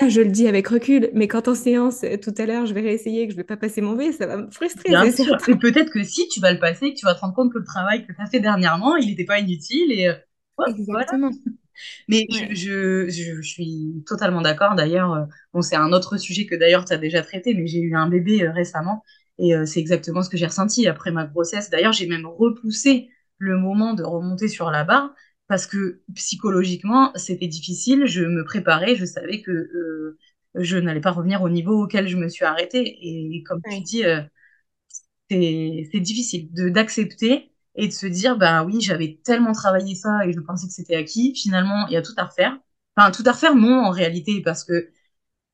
Là, 0.01 0.09
je 0.09 0.21
le 0.21 0.31
dis 0.31 0.49
avec 0.49 0.67
recul, 0.69 1.11
mais 1.15 1.29
quand 1.29 1.49
en 1.49 1.55
séance, 1.55 2.03
euh, 2.05 2.17
tout 2.17 2.35
à 2.39 2.47
l'heure, 2.47 2.67
je 2.67 2.75
vais 2.75 2.81
réessayer 2.81 3.27
que 3.27 3.33
je 3.33 3.37
vais 3.37 3.45
pas 3.45 3.57
passer 3.57 3.81
mon 3.81 3.95
V, 3.95 4.13
ça 4.13 4.27
va 4.27 4.37
me 4.37 4.51
frustrer. 4.51 4.97
Bien 4.97 5.11
c'est 5.11 5.13
sûr. 5.13 5.37
Et 5.47 5.57
peut-être 5.57 5.91
que 5.91 6.03
si 6.05 6.29
tu 6.29 6.41
vas 6.41 6.53
le 6.53 6.59
passer, 6.59 6.93
que 6.93 6.99
tu 6.99 7.07
vas 7.07 7.15
te 7.15 7.21
rendre 7.21 7.35
compte 7.35 7.53
que 7.53 7.59
le 7.59 7.65
travail 7.65 8.07
que 8.07 8.13
tu 8.13 8.21
as 8.21 8.27
fait 8.27 8.41
dernièrement, 8.41 8.97
il 8.97 9.09
n'était 9.09 9.25
pas 9.25 9.39
inutile 9.41 9.93
et 9.93 10.09
euh, 10.09 10.15
voilà. 10.57 10.75
Exactement. 10.77 11.31
Mais 12.09 12.27
je, 12.31 12.45
Ouais. 12.45 12.55
je, 12.55 13.09
je, 13.09 13.41
je 13.43 13.49
suis 13.49 14.05
totalement 14.07 14.43
d'accord. 14.43 14.75
D'ailleurs, 14.75 15.13
euh, 15.15 15.25
bon, 15.53 15.63
c'est 15.63 15.77
un 15.77 15.93
autre 15.93 16.17
sujet 16.19 16.47
que 16.47 16.55
d'ailleurs 16.55 16.85
tu 16.85 16.93
as 16.93 16.99
déjà 16.99 17.23
traité, 17.23 17.55
mais 17.55 17.67
j'ai 17.67 17.81
eu 17.81 17.97
un 17.97 18.09
bébé 18.09 18.43
euh, 18.45 18.53
récemment 18.53 19.03
et 19.39 19.55
euh, 19.57 19.67
c'est 19.67 19.81
exactement 19.81 20.23
ce 20.23 20.31
que 20.31 20.37
j'ai 20.37 20.47
ressenti 20.47 20.87
après 20.87 21.11
ma 21.11 21.27
grossesse. 21.27 21.71
D'ailleurs, 21.71 21.93
j'ai 21.93 22.07
même 22.07 22.27
repoussé 22.27 23.11
le 23.39 23.59
moment 23.59 23.95
de 23.95 24.03
remonter 24.05 24.49
sur 24.49 24.71
la 24.71 24.85
barre 24.85 25.15
parce 25.49 25.67
que 25.67 26.03
psychologiquement, 26.15 27.13
c'était 27.17 27.49
difficile. 27.49 28.07
Je 28.07 28.23
me 28.25 28.45
préparais, 28.45 28.97
je 28.97 29.05
savais 29.05 29.43
que 29.43 29.51
euh, 29.53 30.19
je 30.55 30.77
n'allais 30.79 31.01
pas 31.01 31.11
revenir 31.13 31.43
au 31.43 31.49
niveau 31.51 31.85
auquel 31.85 32.09
je 32.09 32.17
me 32.17 32.29
suis 32.29 32.45
arrêtée. 32.45 32.99
Et 33.03 33.43
comme 33.45 33.63
tu 33.69 33.83
dis, 33.83 34.05
euh, 34.05 34.23
c'est 35.31 36.01
difficile 36.01 36.53
de 36.53 36.69
d'accepter 36.69 37.53
et 37.75 37.89
de 37.89 37.93
se 37.93 38.07
dire 38.07 38.37
bah 38.39 38.65
oui 38.65 38.81
j'avais 38.81 39.21
tellement 39.25 39.53
travaillé 39.53 39.95
ça 39.95 40.25
et 40.27 40.33
je 40.33 40.41
pensais 40.41 40.67
que 40.67 40.73
c'était 40.73 40.97
acquis 40.97 41.35
finalement 41.35 41.87
il 41.89 41.95
y 41.95 41.97
a 41.97 42.03
tout 42.03 42.13
à 42.17 42.25
refaire 42.27 42.57
enfin 42.97 43.11
tout 43.11 43.23
à 43.27 43.33
refaire 43.33 43.55
non 43.57 43.85
en 43.85 43.91
réalité 43.91 44.43
parce 44.43 44.65
que 44.65 44.91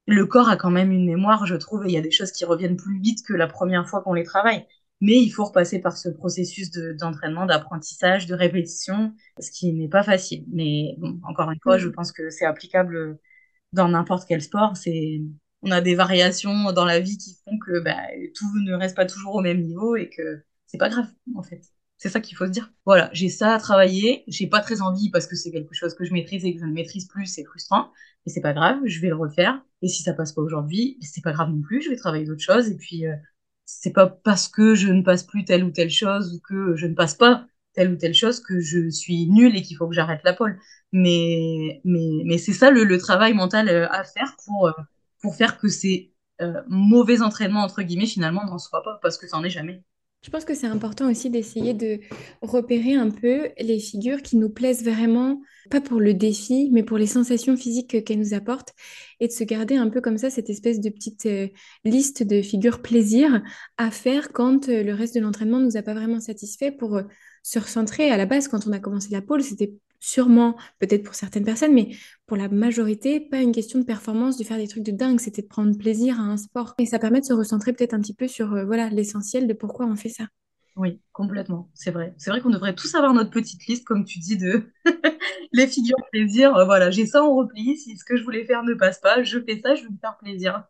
le 0.07 0.27
corps 0.27 0.49
a 0.51 0.57
quand 0.57 0.71
même 0.71 0.93
une 0.93 1.07
mémoire 1.07 1.47
je 1.47 1.57
trouve 1.57 1.85
et 1.87 1.89
il 1.91 1.95
y 1.95 1.99
a 1.99 2.03
des 2.03 2.11
choses 2.13 2.33
qui 2.33 2.45
reviennent 2.45 2.77
plus 2.77 3.01
vite 3.01 3.21
que 3.27 3.35
la 3.35 3.47
première 3.49 3.89
fois 3.89 4.03
qu'on 4.03 4.15
les 4.15 4.25
travaille 4.25 4.67
mais 5.00 5.16
il 5.23 5.30
faut 5.30 5.45
repasser 5.45 5.80
par 5.80 5.97
ce 5.97 6.09
processus 6.09 6.71
de 6.71 6.92
d'entraînement 6.92 7.47
d'apprentissage 7.47 8.26
de 8.26 8.35
répétition 8.35 9.14
ce 9.38 9.50
qui 9.50 9.73
n'est 9.73 9.88
pas 9.88 10.02
facile 10.02 10.45
mais 10.52 10.95
bon 10.99 11.21
encore 11.25 11.50
une 11.50 11.61
fois 11.62 11.78
je 11.78 11.88
Mm. 11.88 11.95
pense 11.95 12.12
que 12.12 12.30
c'est 12.30 12.47
applicable 12.47 13.19
dans 13.73 13.88
n'importe 13.88 14.26
quel 14.28 14.42
sport, 14.42 14.76
c'est 14.76 15.23
on 15.62 15.71
a 15.71 15.80
des 15.80 15.95
variations 15.95 16.73
dans 16.73 16.85
la 16.85 17.00
vie 17.00 17.19
qui 17.19 17.37
font 17.45 17.59
que 17.59 17.80
bah, 17.80 17.97
tout 18.35 18.47
ne 18.64 18.75
reste 18.75 18.97
pas 18.97 19.07
toujours 19.07 19.35
au 19.37 19.40
même 19.42 19.61
niveau 19.62 19.95
et 19.97 20.09
que 20.09 20.42
c'est 20.66 20.78
pas 20.78 20.88
grave 20.88 21.07
en 21.37 21.42
fait. 21.42 21.62
C'est 21.99 22.09
ça 22.09 22.21
qu'il 22.21 22.37
faut 22.37 22.47
se 22.47 22.50
dire. 22.50 22.73
Voilà, 22.87 23.11
j'ai 23.12 23.28
ça 23.28 23.54
à 23.54 23.59
travailler, 23.59 24.25
j'ai 24.26 24.47
pas 24.47 24.61
très 24.61 24.80
envie 24.80 25.11
parce 25.11 25.26
que 25.26 25.37
c'est 25.37 25.50
quelque 25.52 25.75
chose 25.75 25.95
que 25.95 26.04
je 26.04 26.12
maîtrise 26.14 26.45
et 26.47 26.54
que 26.54 26.61
je 26.61 26.64
ne 26.64 26.73
maîtrise 26.73 27.07
plus, 27.09 27.26
c'est 27.26 27.45
frustrant, 27.45 27.92
mais 28.25 28.33
c'est 28.33 28.40
pas 28.40 28.54
grave, 28.54 28.78
je 28.87 29.00
vais 29.00 29.09
le 29.09 29.16
refaire. 29.16 29.62
Et 29.83 29.88
si 29.88 30.02
ça 30.02 30.14
passe 30.14 30.33
pas 30.33 30.40
aujourd'hui, 30.42 30.99
c'est 31.02 31.23
pas 31.23 31.33
grave 31.33 31.50
non 31.50 31.61
plus, 31.61 31.83
je 31.83 31.90
vais 31.90 31.97
travailler 31.97 32.25
d'autres 32.25 32.42
choses. 32.42 32.69
Et 32.71 32.76
puis 32.76 33.07
euh, 33.07 33.14
c'est 33.79 33.93
pas 33.93 34.07
parce 34.07 34.49
que 34.49 34.75
je 34.75 34.89
ne 34.89 35.03
passe 35.03 35.23
plus 35.25 35.45
telle 35.45 35.65
ou 35.65 35.71
telle 35.71 35.91
chose 35.91 36.35
ou 36.35 36.41
que 36.41 36.77
je 36.77 36.87
ne 36.87 36.95
passe 36.95 37.15
pas 37.15 37.47
telle 37.75 37.93
ou 37.93 37.97
telle 37.97 38.15
chose 38.15 38.41
que 38.41 38.61
je 38.61 38.91
suis 38.91 39.27
nulle 39.29 39.57
et 39.57 39.62
qu'il 39.62 39.77
faut 39.77 39.89
que 39.89 39.95
j'arrête 39.95 40.23
la 40.25 40.33
pole. 40.33 40.59
Mais, 40.93 41.81
mais, 41.85 42.23
mais 42.25 42.39
c'est 42.39 42.53
ça 42.53 42.71
le, 42.71 42.85
le 42.85 42.99
travail 42.99 43.33
mental 43.35 43.69
euh, 43.69 43.89
à 43.91 44.05
faire 44.05 44.35
pour, 44.45 44.67
euh, 44.69 44.73
pour 45.23 45.37
faire 45.37 45.59
que 45.59 45.69
ces 45.69 46.12
euh, 46.43 46.62
mauvais 46.69 47.23
entraînements, 47.23 47.62
entre 47.62 47.83
guillemets, 47.83 48.07
finalement, 48.07 48.45
n'en 48.45 48.59
soient 48.59 48.83
pas, 48.83 48.99
parce 49.03 49.19
que 49.19 49.29
ça 49.29 49.37
n'en 49.37 49.45
est 49.45 49.50
jamais. 49.50 49.83
Je 50.23 50.29
pense 50.29 50.45
que 50.45 50.55
c'est 50.55 50.67
important 50.67 51.11
aussi 51.11 51.31
d'essayer 51.31 51.73
de 51.73 51.99
repérer 52.43 52.93
un 52.93 53.11
peu 53.11 53.49
les 53.59 53.79
figures 53.79 54.21
qui 54.21 54.37
nous 54.37 54.50
plaisent 54.50 54.85
vraiment, 54.85 55.41
pas 55.71 55.81
pour 55.81 55.99
le 55.99 56.12
défi, 56.12 56.69
mais 56.73 56.83
pour 56.83 56.99
les 56.99 57.07
sensations 57.07 57.57
physiques 57.57 58.05
qu'elles 58.05 58.19
nous 58.19 58.35
apportent, 58.35 58.75
et 59.21 59.29
de 59.29 59.33
se 59.33 59.45
garder 59.45 59.77
un 59.77 59.89
peu 59.89 60.03
comme 60.03 60.19
ça 60.19 60.29
cette 60.29 60.50
espèce 60.50 60.81
de 60.81 60.91
petite 60.91 61.25
euh, 61.25 61.49
liste 61.85 62.23
de 62.23 62.43
figures 62.43 62.83
plaisir 62.83 63.43
à 63.79 63.91
faire 63.91 64.31
quand 64.33 64.69
euh, 64.69 64.83
le 64.83 64.93
reste 64.93 65.15
de 65.15 65.21
l'entraînement 65.21 65.59
nous 65.59 65.79
a 65.79 65.83
pas 65.83 65.95
vraiment 65.95 66.21
satisfait 66.21 66.71
pour 66.71 66.97
euh, 66.97 67.03
se 67.43 67.59
recentrer. 67.59 68.11
À 68.11 68.19
la 68.19 68.27
base, 68.27 68.47
quand 68.49 68.67
on 68.67 68.73
a 68.73 68.79
commencé 68.79 69.09
la 69.11 69.23
pole, 69.23 69.43
c'était 69.43 69.73
sûrement, 70.00 70.57
peut-être 70.80 71.04
pour 71.04 71.14
certaines 71.14 71.45
personnes, 71.45 71.75
mais 71.75 71.90
pour 72.26 72.37
la 72.37 72.49
majorité, 72.49 73.21
pas 73.21 73.40
une 73.42 73.52
question 73.52 73.78
de 73.78 73.85
performance, 73.85 74.37
de 74.38 74.45
faire 74.45 74.59
des 74.59 74.69
trucs 74.69 74.83
de 74.85 74.92
dingue, 74.92 75.21
c'était 75.21 75.42
de 75.42 75.47
prendre 75.49 75.76
plaisir 75.76 76.19
à 76.21 76.25
un 76.25 76.37
sport. 76.37 76.75
Et 76.78 76.87
ça 76.87 76.99
permet 76.99 77.21
de 77.21 77.26
se 77.26 77.33
recentrer 77.33 77.73
peut-être 77.73 77.95
un 77.95 78.00
petit 78.00 78.14
peu 78.14 78.28
sur 78.28 78.52
euh, 78.54 78.64
voilà 78.64 78.88
l'essentiel 78.90 79.47
de 79.47 79.52
pourquoi 79.54 79.87
on 79.87 79.97
fait 79.97 80.09
ça. 80.09 80.26
Oui, 80.76 81.00
complètement, 81.12 81.69
c'est 81.75 81.90
vrai. 81.90 82.14
C'est 82.16 82.30
vrai 82.30 82.40
qu'on 82.40 82.50
devrait 82.50 82.75
tous 82.75 82.95
avoir 82.95 83.12
notre 83.12 83.30
petite 83.30 83.66
liste, 83.66 83.85
comme 83.85 84.04
tu 84.04 84.19
dis, 84.19 84.37
de 84.38 84.73
les 85.52 85.66
figures 85.66 85.97
plaisir. 86.12 86.57
Euh, 86.57 86.64
voilà, 86.64 86.90
j'ai 86.90 87.07
ça 87.07 87.23
en 87.23 87.35
repli. 87.35 87.76
Si 87.76 87.97
ce 87.99 88.04
que 88.04 88.16
je 88.16 88.23
voulais 88.25 88.45
faire 88.47 88.62
ne 88.62 88.75
passe 88.75 89.00
pas, 89.00 89.23
je 89.23 89.40
fais 89.40 89.61
ça, 89.61 89.75
je 89.75 89.83
vais 89.83 89.90
me 89.90 89.99
faire 90.00 90.16
plaisir. 90.19 90.64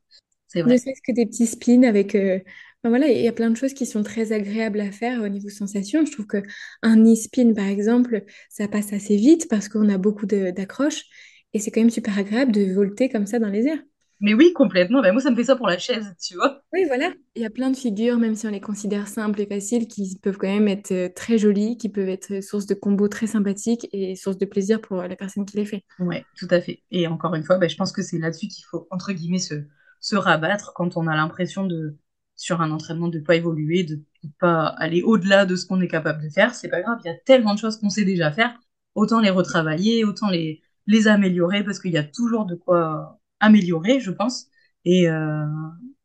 C'est 0.48 0.62
Ne 0.64 0.64
vrai. 0.64 0.78
serait-ce 0.78 1.00
que 1.06 1.12
des 1.12 1.26
petits 1.26 1.46
spins 1.46 1.82
avec... 1.84 2.14
euh, 2.14 2.40
voilà, 2.88 3.08
il 3.08 3.20
y 3.20 3.28
a 3.28 3.32
plein 3.32 3.50
de 3.50 3.56
choses 3.56 3.74
qui 3.74 3.84
sont 3.84 4.02
très 4.02 4.32
agréables 4.32 4.80
à 4.80 4.90
faire 4.90 5.22
au 5.22 5.28
niveau 5.28 5.50
sensation. 5.50 6.06
Je 6.06 6.12
trouve 6.12 6.26
que 6.26 6.42
un 6.82 6.96
knee 6.96 7.16
spin, 7.16 7.52
par 7.52 7.66
exemple, 7.66 8.24
ça 8.48 8.68
passe 8.68 8.92
assez 8.92 9.16
vite 9.16 9.48
parce 9.50 9.68
qu'on 9.68 9.88
a 9.90 9.98
beaucoup 9.98 10.26
d'accroches 10.26 11.04
et 11.52 11.58
c'est 11.58 11.70
quand 11.70 11.80
même 11.80 11.90
super 11.90 12.16
agréable 12.18 12.52
de 12.52 12.72
volter 12.72 13.08
comme 13.08 13.26
ça 13.26 13.38
dans 13.38 13.48
les 13.48 13.66
airs. 13.66 13.82
Mais 14.22 14.34
oui, 14.34 14.52
complètement. 14.52 15.00
Ben, 15.00 15.12
moi, 15.12 15.22
ça 15.22 15.30
me 15.30 15.36
fait 15.36 15.44
ça 15.44 15.56
pour 15.56 15.66
la 15.66 15.78
chaise, 15.78 16.14
tu 16.22 16.34
vois. 16.34 16.60
Oui, 16.74 16.84
voilà. 16.86 17.10
Il 17.34 17.42
y 17.42 17.46
a 17.46 17.50
plein 17.50 17.70
de 17.70 17.76
figures, 17.76 18.18
même 18.18 18.34
si 18.34 18.46
on 18.46 18.50
les 18.50 18.60
considère 18.60 19.08
simples 19.08 19.40
et 19.40 19.46
faciles, 19.46 19.88
qui 19.88 20.18
peuvent 20.22 20.36
quand 20.36 20.46
même 20.46 20.68
être 20.68 20.92
euh, 20.92 21.08
très 21.08 21.38
jolies, 21.38 21.78
qui 21.78 21.88
peuvent 21.88 22.08
être 22.08 22.42
source 22.42 22.66
de 22.66 22.74
combos 22.74 23.08
très 23.08 23.26
sympathiques 23.26 23.88
et 23.92 24.14
source 24.16 24.36
de 24.36 24.44
plaisir 24.44 24.82
pour 24.82 25.02
la 25.02 25.16
personne 25.16 25.46
qui 25.46 25.56
les 25.56 25.64
fait. 25.64 25.84
Ouais, 25.98 26.22
tout 26.36 26.48
à 26.50 26.60
fait. 26.60 26.82
Et 26.90 27.06
encore 27.06 27.34
une 27.34 27.44
fois, 27.44 27.56
ben, 27.56 27.68
je 27.68 27.76
pense 27.76 27.92
que 27.92 28.02
c'est 28.02 28.18
là-dessus 28.18 28.48
qu'il 28.48 28.64
faut, 28.70 28.86
entre 28.90 29.12
guillemets, 29.12 29.38
se, 29.38 29.54
se 30.00 30.16
rabattre 30.16 30.72
quand 30.74 30.98
on 30.98 31.06
a 31.06 31.16
l'impression 31.16 31.64
de, 31.64 31.96
sur 32.40 32.60
un 32.62 32.70
entraînement, 32.70 33.08
de 33.08 33.18
pas 33.20 33.36
évoluer, 33.36 33.84
de 33.84 33.96
ne 34.24 34.28
pas 34.38 34.66
aller 34.78 35.02
au-delà 35.02 35.44
de 35.46 35.56
ce 35.56 35.66
qu'on 35.66 35.80
est 35.80 35.88
capable 35.88 36.22
de 36.24 36.28
faire. 36.30 36.54
C'est 36.54 36.68
pas 36.68 36.80
grave, 36.82 36.98
il 37.04 37.08
y 37.08 37.10
a 37.10 37.14
tellement 37.16 37.54
de 37.54 37.58
choses 37.58 37.78
qu'on 37.78 37.90
sait 37.90 38.04
déjà 38.04 38.32
faire. 38.32 38.58
Autant 38.94 39.20
les 39.20 39.30
retravailler, 39.30 40.04
autant 40.04 40.30
les, 40.30 40.62
les 40.86 41.08
améliorer, 41.08 41.64
parce 41.64 41.78
qu'il 41.80 41.92
y 41.92 41.98
a 41.98 42.04
toujours 42.04 42.46
de 42.46 42.54
quoi 42.54 43.20
améliorer, 43.40 44.00
je 44.00 44.10
pense. 44.10 44.46
Et, 44.84 45.08
euh, 45.10 45.44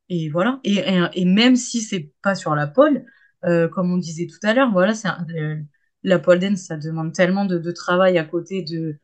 et 0.10 0.30
voilà. 0.30 0.60
Et, 0.64 1.26
même 1.26 1.56
si 1.56 1.82
c'est 1.82 2.12
pas 2.22 2.36
sur 2.36 2.56
la 2.56 2.68
pole, 2.68 3.06
euh, 3.46 3.68
comme 3.68 3.92
on 3.92 3.98
disait 3.98 4.28
tout 4.28 4.40
à 4.48 4.54
l'heure, 4.54 4.72
voilà, 4.72 4.94
c'est 4.94 5.10
le- 5.28 5.64
la 6.04 6.20
pole 6.20 6.40
dance, 6.40 6.60
ça 6.60 6.78
demande 6.78 7.14
tellement 7.14 7.46
de 7.46 7.72
travail 7.72 8.18
à 8.18 8.24
côté 8.26 8.62
de 8.64 9.00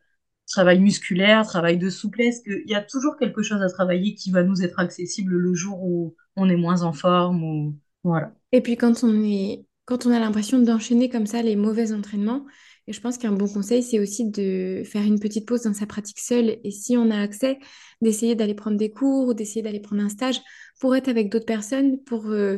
travail 0.51 0.79
musculaire, 0.79 1.45
travail 1.45 1.77
de 1.77 1.89
souplesse, 1.89 2.41
qu'il 2.41 2.67
y 2.67 2.75
a 2.75 2.81
toujours 2.81 3.17
quelque 3.17 3.41
chose 3.41 3.61
à 3.61 3.69
travailler 3.69 4.15
qui 4.15 4.31
va 4.31 4.43
nous 4.43 4.61
être 4.61 4.79
accessible 4.79 5.33
le 5.33 5.53
jour 5.53 5.81
où 5.81 6.15
on 6.35 6.49
est 6.49 6.55
moins 6.55 6.83
en 6.83 6.93
forme 6.93 7.73
voilà. 8.03 8.33
Et 8.51 8.61
puis 8.61 8.77
quand 8.77 9.03
on 9.03 9.23
est, 9.23 9.65
a 9.87 10.19
l'impression 10.19 10.59
d'enchaîner 10.59 11.09
comme 11.09 11.25
ça 11.25 11.41
les 11.41 11.55
mauvais 11.55 11.91
entraînements, 11.91 12.45
et 12.87 12.93
je 12.93 13.01
pense 13.01 13.17
qu'un 13.17 13.31
bon 13.31 13.47
conseil, 13.47 13.83
c'est 13.83 13.99
aussi 13.99 14.29
de 14.29 14.81
faire 14.85 15.03
une 15.03 15.19
petite 15.19 15.47
pause 15.47 15.61
dans 15.63 15.73
sa 15.73 15.85
pratique 15.85 16.19
seule. 16.19 16.57
Et 16.63 16.71
si 16.71 16.97
on 16.97 17.11
a 17.11 17.21
accès, 17.21 17.59
d'essayer 18.01 18.33
d'aller 18.33 18.55
prendre 18.55 18.77
des 18.77 18.89
cours 18.89 19.27
ou 19.27 19.33
d'essayer 19.35 19.61
d'aller 19.61 19.79
prendre 19.79 20.01
un 20.01 20.09
stage 20.09 20.41
pour 20.79 20.95
être 20.95 21.07
avec 21.07 21.29
d'autres 21.29 21.45
personnes, 21.45 22.01
pour 22.03 22.27
euh, 22.27 22.57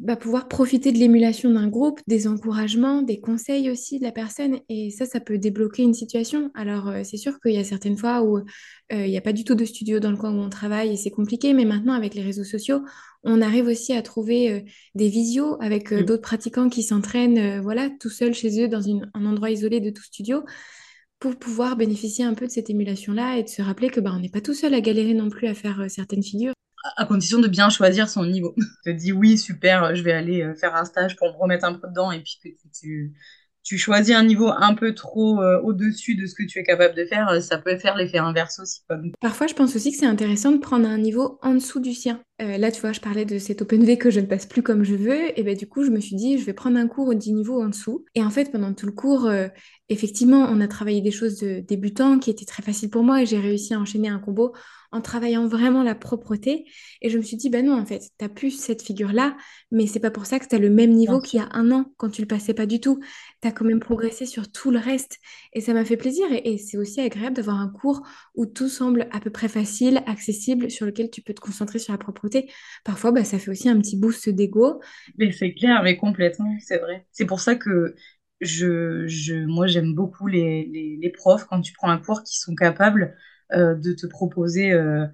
bah, 0.00 0.16
pouvoir 0.16 0.48
profiter 0.48 0.90
de 0.90 0.98
l'émulation 0.98 1.50
d'un 1.50 1.68
groupe, 1.68 2.00
des 2.08 2.26
encouragements, 2.26 3.02
des 3.02 3.20
conseils 3.20 3.70
aussi 3.70 3.98
de 3.98 4.04
la 4.04 4.10
personne. 4.12 4.58
Et 4.68 4.90
ça, 4.90 5.06
ça 5.06 5.20
peut 5.20 5.38
débloquer 5.38 5.82
une 5.84 5.94
situation. 5.94 6.50
Alors, 6.54 6.88
euh, 6.88 7.02
c'est 7.04 7.16
sûr 7.16 7.38
qu'il 7.40 7.52
y 7.52 7.58
a 7.58 7.64
certaines 7.64 7.96
fois 7.96 8.22
où 8.22 8.38
euh, 8.38 8.42
il 8.90 9.10
n'y 9.10 9.16
a 9.16 9.20
pas 9.20 9.32
du 9.32 9.44
tout 9.44 9.54
de 9.54 9.64
studio 9.64 10.00
dans 10.00 10.10
le 10.10 10.16
coin 10.16 10.32
où 10.32 10.40
on 10.40 10.48
travaille 10.48 10.92
et 10.92 10.96
c'est 10.96 11.10
compliqué. 11.10 11.52
Mais 11.52 11.64
maintenant, 11.64 11.92
avec 11.92 12.14
les 12.14 12.22
réseaux 12.22 12.44
sociaux, 12.44 12.80
on 13.22 13.40
arrive 13.40 13.66
aussi 13.66 13.92
à 13.92 14.02
trouver 14.02 14.50
euh, 14.50 14.60
des 14.96 15.08
visios 15.08 15.56
avec 15.60 15.94
d'autres 15.94 16.22
pratiquants 16.22 16.68
qui 16.68 16.82
s'entraînent, 16.82 17.60
voilà, 17.60 17.88
tout 18.00 18.10
seuls 18.10 18.34
chez 18.34 18.64
eux 18.64 18.68
dans 18.68 18.80
une- 18.82 19.08
un 19.14 19.24
endroit 19.26 19.50
isolé 19.50 19.80
de 19.80 19.90
tout 19.90 20.02
studio 20.02 20.42
pour 21.20 21.36
pouvoir 21.36 21.76
bénéficier 21.76 22.24
un 22.24 22.34
peu 22.34 22.46
de 22.46 22.50
cette 22.50 22.70
émulation-là 22.70 23.38
et 23.38 23.44
de 23.44 23.48
se 23.48 23.62
rappeler 23.62 23.90
que 23.90 24.00
bah, 24.00 24.12
on 24.16 24.20
n'est 24.20 24.28
pas 24.28 24.40
tout 24.40 24.54
seul 24.54 24.74
à 24.74 24.80
galérer 24.80 25.14
non 25.14 25.30
plus 25.30 25.46
à 25.46 25.54
faire 25.54 25.84
certaines 25.88 26.22
figures. 26.24 26.52
À 26.96 27.04
condition 27.06 27.38
de 27.38 27.48
bien 27.48 27.68
choisir 27.70 28.08
son 28.08 28.24
niveau. 28.24 28.54
Te 28.84 28.90
dis 28.90 29.12
oui, 29.12 29.38
super, 29.38 29.94
je 29.94 30.02
vais 30.02 30.12
aller 30.12 30.42
euh, 30.42 30.54
faire 30.54 30.74
un 30.74 30.84
stage 30.84 31.16
pour 31.16 31.28
me 31.28 31.36
remettre 31.36 31.64
un 31.64 31.74
peu 31.74 31.88
dedans 31.88 32.10
et 32.12 32.20
puis 32.20 32.38
que 32.42 32.48
tu, 32.48 32.70
tu, 32.72 33.12
tu 33.62 33.78
choisis 33.78 34.14
un 34.14 34.24
niveau 34.24 34.48
un 34.48 34.74
peu 34.74 34.94
trop 34.94 35.40
euh, 35.40 35.60
au-dessus 35.62 36.14
de 36.16 36.26
ce 36.26 36.34
que 36.34 36.42
tu 36.44 36.58
es 36.58 36.64
capable 36.64 36.96
de 36.96 37.04
faire, 37.04 37.28
euh, 37.28 37.40
ça 37.40 37.58
peut 37.58 37.76
faire 37.76 37.96
l'effet 37.96 38.18
inverse 38.18 38.58
aussi. 38.58 38.80
Donc, 38.90 39.14
Parfois, 39.20 39.46
je 39.46 39.54
pense 39.54 39.76
aussi 39.76 39.92
que 39.92 39.98
c'est 39.98 40.06
intéressant 40.06 40.50
de 40.50 40.58
prendre 40.58 40.88
un 40.88 40.98
niveau 40.98 41.38
en 41.42 41.54
dessous 41.54 41.80
du 41.80 41.94
sien. 41.94 42.20
Euh, 42.40 42.58
là, 42.58 42.72
tu 42.72 42.80
vois, 42.80 42.92
je 42.92 43.00
parlais 43.00 43.24
de 43.24 43.38
cet 43.38 43.62
Open 43.62 43.84
V 43.84 43.98
que 43.98 44.10
je 44.10 44.18
ne 44.18 44.26
passe 44.26 44.46
plus 44.46 44.62
comme 44.62 44.82
je 44.82 44.94
veux. 44.94 45.38
Et 45.38 45.42
ben, 45.44 45.56
du 45.56 45.68
coup, 45.68 45.84
je 45.84 45.90
me 45.90 46.00
suis 46.00 46.16
dit, 46.16 46.38
je 46.38 46.44
vais 46.44 46.52
prendre 46.52 46.76
un 46.76 46.88
cours 46.88 47.08
au 47.08 47.14
10 47.14 47.34
niveaux 47.34 47.62
en 47.62 47.68
dessous. 47.68 48.04
Et 48.14 48.22
en 48.22 48.30
fait, 48.30 48.50
pendant 48.50 48.74
tout 48.74 48.86
le 48.86 48.92
cours, 48.92 49.26
euh, 49.26 49.48
effectivement, 49.88 50.48
on 50.50 50.60
a 50.60 50.66
travaillé 50.66 51.00
des 51.00 51.12
choses 51.12 51.38
de 51.38 51.60
débutants 51.60 52.18
qui 52.18 52.30
étaient 52.30 52.44
très 52.44 52.62
faciles 52.62 52.90
pour 52.90 53.04
moi 53.04 53.22
et 53.22 53.26
j'ai 53.26 53.38
réussi 53.38 53.74
à 53.74 53.78
enchaîner 53.78 54.08
un 54.08 54.18
combo 54.18 54.54
en 54.92 55.00
travaillant 55.00 55.46
vraiment 55.46 55.82
la 55.82 55.94
propreté. 55.94 56.64
Et 57.00 57.10
je 57.10 57.18
me 57.18 57.22
suis 57.22 57.36
dit, 57.36 57.50
ben 57.50 57.66
non, 57.66 57.78
en 57.78 57.84
fait, 57.86 58.02
tu 58.18 58.28
plus 58.28 58.50
cette 58.52 58.82
figure-là, 58.82 59.36
mais 59.70 59.86
c'est 59.86 60.00
pas 60.00 60.10
pour 60.10 60.26
ça 60.26 60.38
que 60.38 60.46
tu 60.46 60.54
as 60.54 60.58
le 60.58 60.70
même 60.70 60.90
niveau 60.92 61.20
qu'il 61.20 61.40
y 61.40 61.42
a 61.42 61.48
un 61.52 61.70
an 61.70 61.92
quand 61.96 62.10
tu 62.10 62.20
le 62.22 62.28
passais 62.28 62.54
pas 62.54 62.66
du 62.66 62.80
tout. 62.80 63.00
Tu 63.42 63.48
as 63.48 63.52
quand 63.52 63.64
même 63.64 63.80
progressé 63.80 64.26
sur 64.26 64.50
tout 64.50 64.70
le 64.70 64.78
reste. 64.78 65.18
Et 65.52 65.60
ça 65.60 65.74
m'a 65.74 65.84
fait 65.84 65.96
plaisir. 65.96 66.26
Et, 66.32 66.52
et 66.54 66.58
c'est 66.58 66.76
aussi 66.76 67.00
agréable 67.00 67.36
d'avoir 67.36 67.56
un 67.58 67.68
cours 67.68 68.02
où 68.34 68.46
tout 68.46 68.68
semble 68.68 69.08
à 69.12 69.20
peu 69.20 69.30
près 69.30 69.48
facile, 69.48 70.02
accessible, 70.06 70.70
sur 70.70 70.86
lequel 70.86 71.10
tu 71.10 71.22
peux 71.22 71.34
te 71.34 71.40
concentrer 71.40 71.78
sur 71.78 71.92
la 71.92 71.98
propreté. 71.98 72.50
Parfois, 72.84 73.12
bah, 73.12 73.24
ça 73.24 73.38
fait 73.38 73.50
aussi 73.50 73.68
un 73.68 73.78
petit 73.78 73.96
boost 73.96 74.28
d'ego. 74.28 74.80
Mais 75.18 75.32
c'est 75.32 75.54
clair, 75.54 75.82
mais 75.82 75.96
complètement, 75.96 76.56
c'est 76.60 76.78
vrai. 76.78 77.06
C'est 77.12 77.26
pour 77.26 77.40
ça 77.40 77.54
que 77.56 77.94
je, 78.40 79.06
je, 79.06 79.34
moi, 79.46 79.66
j'aime 79.66 79.94
beaucoup 79.94 80.26
les, 80.26 80.64
les, 80.66 80.98
les 81.00 81.10
profs 81.10 81.44
quand 81.44 81.60
tu 81.60 81.72
prends 81.72 81.90
un 81.90 81.98
cours 81.98 82.22
qui 82.22 82.36
sont 82.38 82.54
capables 82.54 83.16
de 83.54 83.92
te 83.92 84.06
proposer. 84.06 84.72
euh, 84.72 85.04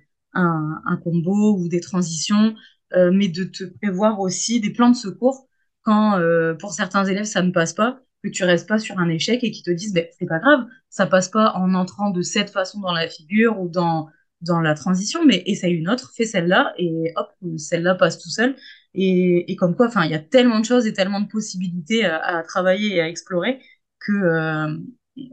un, 0.84 0.96
combo 1.02 1.56
ou 1.58 1.68
des 1.68 1.80
transitions, 1.80 2.54
euh, 2.94 3.10
mais 3.12 3.28
de 3.28 3.44
te 3.44 3.64
prévoir 3.64 4.20
aussi 4.20 4.60
des 4.60 4.70
plans 4.70 4.90
de 4.90 4.96
secours 4.96 5.48
quand 5.82 6.18
euh, 6.18 6.54
pour 6.54 6.72
certains 6.72 7.04
élèves 7.06 7.24
ça 7.24 7.42
ne 7.42 7.50
passe 7.50 7.72
pas, 7.72 8.00
que 8.22 8.28
tu 8.28 8.44
restes 8.44 8.68
pas 8.68 8.78
sur 8.78 8.98
un 8.98 9.08
échec 9.08 9.42
et 9.44 9.50
qu'ils 9.50 9.64
te 9.64 9.70
disent 9.70 9.92
ben 9.94 10.06
c'est 10.18 10.26
pas 10.26 10.38
grave, 10.38 10.66
ça 10.90 11.06
passe 11.06 11.28
pas 11.28 11.52
en 11.54 11.74
entrant 11.74 12.10
de 12.10 12.22
cette 12.22 12.50
façon 12.50 12.80
dans 12.80 12.92
la 12.92 13.08
figure 13.08 13.60
ou 13.60 13.68
dans 13.68 14.08
dans 14.40 14.60
la 14.60 14.74
transition, 14.74 15.24
mais 15.26 15.42
essaye 15.46 15.74
une 15.74 15.88
autre, 15.88 16.12
fais 16.16 16.24
celle-là 16.26 16.72
et 16.78 17.12
hop 17.16 17.30
celle-là 17.56 17.94
passe 17.96 18.18
tout 18.18 18.30
seul 18.30 18.54
et, 18.94 19.50
et 19.50 19.56
comme 19.56 19.74
quoi 19.74 19.90
il 20.04 20.10
y 20.10 20.14
a 20.14 20.18
tellement 20.20 20.60
de 20.60 20.64
choses 20.64 20.86
et 20.86 20.92
tellement 20.92 21.20
de 21.20 21.28
possibilités 21.28 22.04
à, 22.04 22.42
travailler 22.44 22.96
et 22.96 23.00
à 23.00 23.08
explorer 23.08 23.60
que 23.98 24.12
euh, 24.12 24.76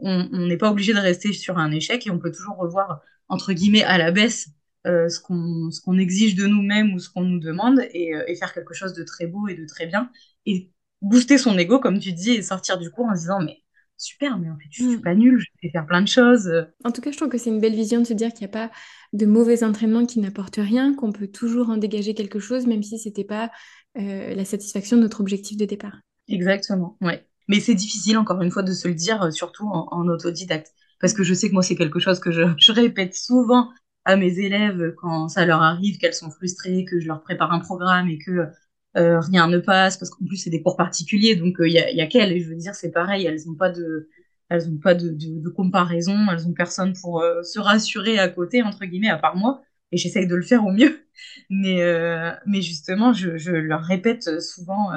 on 0.00 0.46
n'est 0.46 0.56
pas 0.56 0.70
obligé 0.70 0.92
de 0.92 0.98
rester 0.98 1.32
sur 1.32 1.58
un 1.58 1.70
échec 1.70 2.06
et 2.06 2.10
on 2.10 2.18
peut 2.18 2.32
toujours 2.32 2.56
revoir 2.56 3.00
entre 3.28 3.52
guillemets 3.52 3.84
à 3.84 3.98
la 3.98 4.10
baisse 4.10 4.48
euh, 4.86 5.08
ce 5.08 5.20
qu'on 5.20 5.70
ce 5.70 5.98
exige 5.98 6.36
de 6.36 6.46
nous-mêmes 6.46 6.94
ou 6.94 6.98
ce 6.98 7.10
qu'on 7.10 7.22
nous 7.22 7.40
demande 7.40 7.80
et, 7.92 8.14
euh, 8.14 8.22
et, 8.28 8.36
faire 8.36 8.52
quelque 8.52 8.74
chose 8.74 8.92
de 8.92 9.02
très 9.02 9.26
beau 9.26 9.48
et 9.48 9.54
de 9.54 9.66
très 9.66 9.86
bien 9.86 10.10
et 10.44 10.70
booster 11.02 11.38
son 11.38 11.58
ego 11.58 11.80
comme 11.80 11.98
tu 11.98 12.12
dis 12.12 12.30
et 12.30 12.42
sortir 12.42 12.78
du 12.78 12.90
cours 12.90 13.06
en 13.06 13.14
se 13.16 13.22
disant 13.22 13.40
mais 13.40 13.62
super 13.96 14.38
mais 14.38 14.48
en 14.48 14.56
fait 14.56 14.68
je 14.70 14.84
suis 14.84 14.96
mm. 14.98 15.02
pas 15.02 15.14
nulle 15.14 15.40
je 15.40 15.46
vais 15.62 15.70
faire 15.70 15.86
plein 15.86 16.02
de 16.02 16.08
choses. 16.08 16.52
En 16.84 16.92
tout 16.92 17.00
cas 17.00 17.10
je 17.10 17.16
trouve 17.16 17.28
que 17.28 17.38
c'est 17.38 17.50
une 17.50 17.60
belle 17.60 17.74
vision 17.74 18.00
de 18.00 18.06
se 18.06 18.12
dire 18.14 18.32
qu'il 18.32 18.46
n'y 18.46 18.52
a 18.52 18.68
pas 18.68 18.70
de 19.12 19.26
mauvais 19.26 19.64
entraînements 19.64 20.06
qui 20.06 20.20
n'apportent 20.20 20.56
rien 20.56 20.94
qu'on 20.94 21.10
peut 21.10 21.28
toujours 21.28 21.70
en 21.70 21.78
dégager 21.78 22.14
quelque 22.14 22.38
chose 22.38 22.66
même 22.66 22.84
si 22.84 22.98
c'était 22.98 23.24
pas 23.24 23.50
euh, 23.98 24.34
la 24.34 24.44
satisfaction 24.44 24.98
de 24.98 25.02
notre 25.02 25.20
objectif 25.20 25.56
de 25.56 25.64
départ. 25.64 25.98
Exactement 26.28 26.96
ouais 27.00 27.26
mais 27.48 27.60
c'est 27.60 27.74
difficile 27.74 28.18
encore 28.18 28.42
une 28.42 28.50
fois 28.50 28.62
de 28.62 28.72
se 28.72 28.88
le 28.88 28.94
dire 28.94 29.22
euh, 29.22 29.30
surtout 29.30 29.68
en, 29.68 30.08
autodidacte. 30.08 30.72
Parce 31.00 31.12
que 31.12 31.22
je 31.22 31.34
sais 31.34 31.48
que 31.48 31.54
moi 31.54 31.62
c'est 31.62 31.76
quelque 31.76 31.98
chose 31.98 32.20
que 32.20 32.30
je, 32.58 32.72
répète 32.72 33.14
souvent 33.14 33.70
à 34.04 34.16
mes 34.16 34.38
élèves 34.38 34.94
quand 34.96 35.28
ça 35.28 35.46
leur 35.46 35.62
arrive, 35.62 35.98
qu'elles 35.98 36.14
sont 36.14 36.30
frustrées, 36.30 36.84
que 36.84 37.00
je 37.00 37.06
leur 37.08 37.22
prépare 37.22 37.52
un 37.52 37.60
programme 37.60 38.08
et 38.08 38.18
que 38.18 38.48
euh, 38.96 39.20
rien 39.20 39.46
ne 39.48 39.58
passe, 39.58 39.98
parce 39.98 40.10
qu'en 40.10 40.24
plus 40.24 40.36
c'est 40.36 40.50
des 40.50 40.62
cours 40.62 40.76
particuliers, 40.76 41.36
donc 41.36 41.56
il 41.58 41.64
euh, 41.64 41.68
y 41.68 41.78
a, 41.78 41.90
y 41.90 42.00
a 42.00 42.06
qu'elles, 42.06 42.32
et 42.32 42.40
je 42.40 42.48
veux 42.48 42.56
dire 42.56 42.74
c'est 42.74 42.92
pareil, 42.92 43.26
elles 43.26 43.40
n'ont 43.46 43.54
pas 43.54 43.70
de 43.70 44.08
elles 44.48 44.68
ont 44.68 44.78
pas 44.78 44.94
de, 44.94 45.48
comparaison, 45.50 46.16
elles 46.30 46.46
ont 46.46 46.52
personne 46.52 46.94
pour 47.00 47.20
euh, 47.20 47.42
se 47.42 47.58
rassurer 47.58 48.18
à 48.18 48.28
côté 48.28 48.62
entre 48.62 48.84
guillemets 48.86 49.10
à 49.10 49.18
part 49.18 49.36
moi, 49.36 49.60
et 49.92 49.96
j'essaye 49.98 50.26
de 50.26 50.34
le 50.34 50.42
faire 50.42 50.64
au 50.64 50.72
mieux, 50.72 51.04
mais 51.50 51.82
euh, 51.82 52.32
mais 52.46 52.62
justement 52.62 53.12
je, 53.12 53.36
je 53.36 53.52
leur 53.52 53.82
répète 53.82 54.40
souvent 54.40 54.90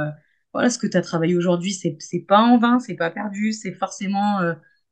voilà 0.53 0.69
ce 0.69 0.77
que 0.79 0.87
tu 0.87 0.97
as 0.97 1.01
travaillé 1.01 1.35
aujourd'hui 1.35 1.73
c'est 1.73 1.95
c'est 1.99 2.21
pas 2.21 2.39
en 2.39 2.57
vain, 2.57 2.79
c'est 2.79 2.95
pas 2.95 3.11
perdu, 3.11 3.53
c'est 3.53 3.73
forcément 3.73 4.39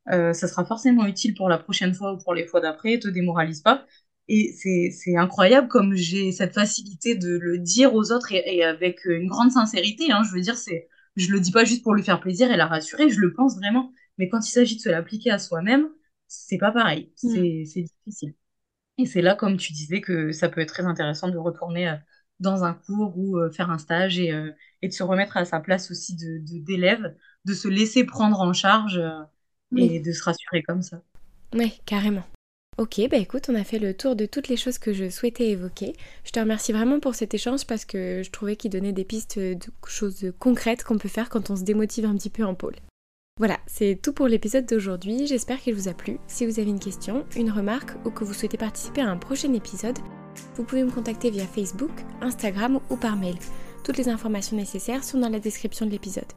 ça 0.06 0.48
sera 0.48 0.64
forcément 0.64 1.06
utile 1.06 1.34
pour 1.34 1.48
la 1.48 1.58
prochaine 1.58 1.94
fois 1.94 2.12
ou 2.14 2.18
pour 2.18 2.34
les 2.34 2.46
fois 2.46 2.60
d'après, 2.60 2.98
te 2.98 3.08
démoralise 3.08 3.60
pas. 3.62 3.86
Et 4.28 4.52
c'est 4.52 5.16
incroyable 5.16 5.68
comme 5.68 5.94
j'ai 5.94 6.32
cette 6.32 6.54
facilité 6.54 7.14
de 7.14 7.38
le 7.38 7.58
dire 7.58 7.94
aux 7.94 8.12
autres 8.12 8.32
et, 8.32 8.42
et 8.56 8.64
avec 8.64 9.04
une 9.06 9.26
grande 9.26 9.50
sincérité. 9.52 10.12
Hein, 10.12 10.22
je 10.24 10.34
veux 10.34 10.40
dire, 10.42 10.56
c'est, 10.56 10.88
je 11.16 11.32
le 11.32 11.40
dis 11.40 11.50
pas 11.50 11.64
juste 11.64 11.82
pour 11.82 11.94
lui 11.94 12.02
faire 12.02 12.20
plaisir 12.20 12.50
et 12.50 12.56
la 12.56 12.66
rassurer, 12.66 13.08
je 13.08 13.20
le 13.20 13.32
pense 13.32 13.56
vraiment. 13.56 13.92
Mais 14.18 14.28
quand 14.28 14.46
il 14.46 14.50
s'agit 14.50 14.76
de 14.76 14.80
se 14.82 14.88
l'appliquer 14.90 15.30
à 15.30 15.38
soi-même, 15.38 15.88
c'est 16.26 16.58
pas 16.58 16.72
pareil. 16.72 17.12
C'est 17.16 17.26
mmh. 17.26 17.84
difficile. 18.04 18.34
Et 18.98 19.06
c'est 19.06 19.22
là, 19.22 19.34
comme 19.34 19.56
tu 19.56 19.72
disais, 19.72 20.00
que 20.00 20.32
ça 20.32 20.48
peut 20.48 20.60
être 20.60 20.72
très 20.72 20.84
intéressant 20.84 21.28
de 21.28 21.38
retourner 21.38 21.88
euh, 21.88 21.94
dans 22.40 22.64
un 22.64 22.74
cours 22.74 23.16
ou 23.16 23.38
euh, 23.38 23.50
faire 23.50 23.70
un 23.70 23.78
stage 23.78 24.18
et, 24.18 24.32
euh, 24.32 24.50
et, 24.82 24.88
de 24.88 24.92
se 24.92 25.02
remettre 25.02 25.36
à 25.36 25.44
sa 25.44 25.60
place 25.60 25.90
aussi 25.90 26.14
de 26.14 26.38
d'élève, 26.64 27.14
de, 27.44 27.54
se 27.54 27.68
laisser 27.68 28.04
prendre 28.04 28.40
en 28.40 28.52
charge 28.52 29.00
et 29.76 30.00
de 30.00 30.12
se 30.12 30.22
rassurer 30.22 30.62
comme 30.62 30.82
ça. 30.82 31.02
Oui, 31.54 31.80
carrément. 31.86 32.24
Ok, 32.78 33.00
bah 33.10 33.16
écoute, 33.16 33.48
on 33.48 33.56
a 33.56 33.64
fait 33.64 33.80
le 33.80 33.92
tour 33.92 34.14
de 34.14 34.24
toutes 34.24 34.46
les 34.46 34.56
choses 34.56 34.78
que 34.78 34.92
je 34.92 35.10
souhaitais 35.10 35.48
évoquer. 35.48 35.96
Je 36.24 36.30
te 36.30 36.38
remercie 36.38 36.72
vraiment 36.72 37.00
pour 37.00 37.16
cet 37.16 37.34
échange 37.34 37.66
parce 37.66 37.84
que 37.84 38.22
je 38.22 38.30
trouvais 38.30 38.54
qu'il 38.54 38.70
donnait 38.70 38.92
des 38.92 39.04
pistes 39.04 39.38
de 39.38 39.58
choses 39.86 40.32
concrètes 40.38 40.84
qu'on 40.84 40.98
peut 40.98 41.08
faire 41.08 41.28
quand 41.28 41.50
on 41.50 41.56
se 41.56 41.64
démotive 41.64 42.04
un 42.04 42.14
petit 42.14 42.30
peu 42.30 42.44
en 42.44 42.54
pôle. 42.54 42.76
Voilà, 43.38 43.58
c'est 43.66 43.98
tout 44.02 44.12
pour 44.12 44.26
l'épisode 44.26 44.66
d'aujourd'hui. 44.66 45.28
J'espère 45.28 45.60
qu'il 45.60 45.74
vous 45.74 45.88
a 45.88 45.94
plu. 45.94 46.18
Si 46.26 46.44
vous 46.44 46.58
avez 46.58 46.70
une 46.70 46.80
question, 46.80 47.24
une 47.36 47.52
remarque 47.52 47.92
ou 48.04 48.10
que 48.10 48.24
vous 48.24 48.34
souhaitez 48.34 48.58
participer 48.58 49.00
à 49.00 49.08
un 49.08 49.16
prochain 49.16 49.52
épisode, 49.52 49.98
vous 50.56 50.64
pouvez 50.64 50.84
me 50.84 50.90
contacter 50.90 51.30
via 51.30 51.46
Facebook, 51.46 51.92
Instagram 52.20 52.80
ou 52.90 52.96
par 52.96 53.16
mail. 53.16 53.36
Toutes 53.84 53.98
les 53.98 54.08
informations 54.08 54.56
nécessaires 54.56 55.04
sont 55.04 55.18
dans 55.18 55.28
la 55.28 55.40
description 55.40 55.86
de 55.86 55.90
l'épisode. 55.90 56.32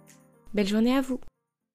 Belle 0.54 0.68
journée 0.68 0.96
à 0.96 1.02
vous 1.02 1.20